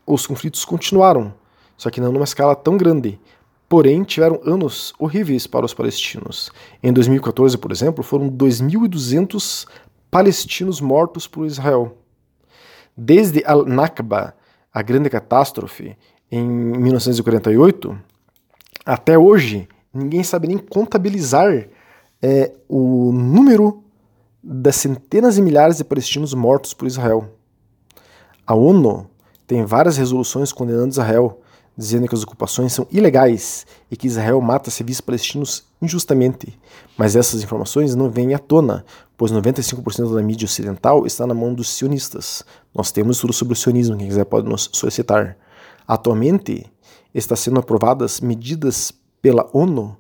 os 0.06 0.26
conflitos 0.26 0.66
continuaram, 0.66 1.34
só 1.78 1.90
que 1.90 2.02
não 2.02 2.12
numa 2.12 2.24
escala 2.24 2.56
tão 2.56 2.78
grande. 2.78 3.20
Porém, 3.68 4.04
tiveram 4.04 4.42
anos 4.44 4.94
horríveis 4.98 5.46
para 5.46 5.64
os 5.64 5.76
palestinos. 5.76 6.52
Em 6.82 6.92
2014, 6.92 7.56
por 7.58 7.72
exemplo, 7.72 8.04
foram 8.04 8.28
2.200 8.28 9.68
palestinos 10.10 10.82
mortos 10.82 11.28
por 11.28 11.46
Israel. 11.46 11.96
Desde 12.98 13.44
Al-Nakba, 13.46 14.34
a 14.74 14.82
grande 14.82 15.10
catástrofe, 15.10 15.98
em 16.32 16.48
1948, 16.48 17.98
até 18.86 19.18
hoje, 19.18 19.68
ninguém 19.94 20.24
sabe 20.24 20.48
nem 20.48 20.58
contabilizar 20.58 21.68
é, 22.22 22.52
o 22.68 23.12
número 23.12 23.84
das 24.44 24.76
centenas 24.76 25.38
e 25.38 25.42
milhares 25.42 25.78
de 25.78 25.84
palestinos 25.84 26.34
mortos 26.34 26.74
por 26.74 26.88
Israel. 26.88 27.34
A 28.46 28.54
ONU 28.56 29.10
tem 29.46 29.66
várias 29.66 29.98
resoluções 29.98 30.52
condenando 30.52 30.90
Israel, 30.90 31.42
dizendo 31.80 32.10
que 32.10 32.14
as 32.14 32.24
ocupações 32.24 32.74
são 32.74 32.86
ilegais 32.92 33.66
e 33.90 33.96
que 33.96 34.06
Israel 34.06 34.42
mata 34.42 34.70
civis 34.70 35.00
palestinos 35.00 35.64
injustamente. 35.82 36.60
Mas 36.98 37.16
essas 37.16 37.42
informações 37.42 37.96
não 37.96 38.10
vêm 38.10 38.34
à 38.34 38.38
tona, 38.38 38.84
pois 39.18 39.32
95% 39.32 40.14
da 40.14 40.22
mídia 40.22 40.44
ocidental 40.44 41.06
está 41.06 41.26
na 41.26 41.34
mão 41.34 41.54
dos 41.54 41.70
sionistas. 41.70 42.44
Nós 42.76 42.92
temos 42.92 43.16
estudo 43.16 43.32
sobre 43.32 43.54
o 43.54 43.56
sionismo, 43.56 43.96
quem 43.98 44.10
quiser 44.10 44.26
pode 44.26 44.50
nos 44.50 44.70
solicitar. 44.74 45.38
Atualmente, 45.88 46.70
está 47.16 47.34
sendo 47.38 47.62
aprovadas 47.62 48.20
medidas 48.20 48.92
pela 49.22 49.50
ONU 49.54 49.96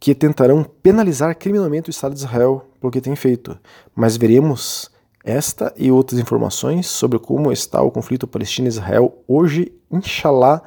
que 0.00 0.12
tentarão 0.12 0.64
penalizar 0.82 1.36
criminalmente 1.38 1.88
o 1.88 1.92
Estado 1.92 2.14
de 2.14 2.18
Israel 2.18 2.68
pelo 2.80 2.90
que 2.90 3.00
tem 3.00 3.14
feito. 3.14 3.56
Mas 3.94 4.16
veremos 4.16 4.90
esta 5.24 5.72
e 5.76 5.92
outras 5.92 6.18
informações 6.20 6.88
sobre 6.88 7.20
como 7.20 7.52
está 7.52 7.80
o 7.80 7.92
conflito 7.92 8.26
Palestina-Israel 8.26 9.22
hoje, 9.28 9.72
inshallah, 9.88 10.62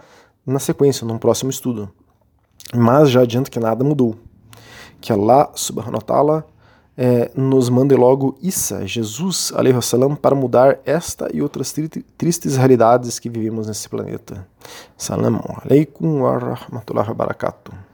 na 0.50 0.60
sequência, 0.60 1.06
num 1.06 1.18
próximo 1.18 1.50
estudo. 1.50 1.90
Mas 2.74 3.10
já 3.10 3.22
adianto 3.22 3.50
que 3.50 3.60
nada 3.60 3.84
mudou. 3.84 4.16
Que 5.02 5.14
Allah 5.14 5.50
subhanahu 5.56 5.96
wa 5.96 6.02
ta'ala 6.02 6.46
é, 6.98 7.32
nos 7.34 7.70
mande 7.70 7.96
logo 7.96 8.38
Isa, 8.42 8.86
Jesus, 8.86 9.54
salam, 9.82 10.16
para 10.16 10.36
mudar 10.36 10.80
esta 10.86 11.30
e 11.34 11.42
outras 11.42 11.74
tristes 12.18 12.58
realidades 12.58 13.20
que 13.20 13.30
vivemos 13.30 13.68
nesse 13.68 13.88
planeta. 13.88 14.46
Salam 14.98 15.40
alaikum 15.64 16.24
wa 16.24 16.38
rahmatullahi 16.38 17.08
wa 17.08 17.16
barakatuh. 17.16 17.89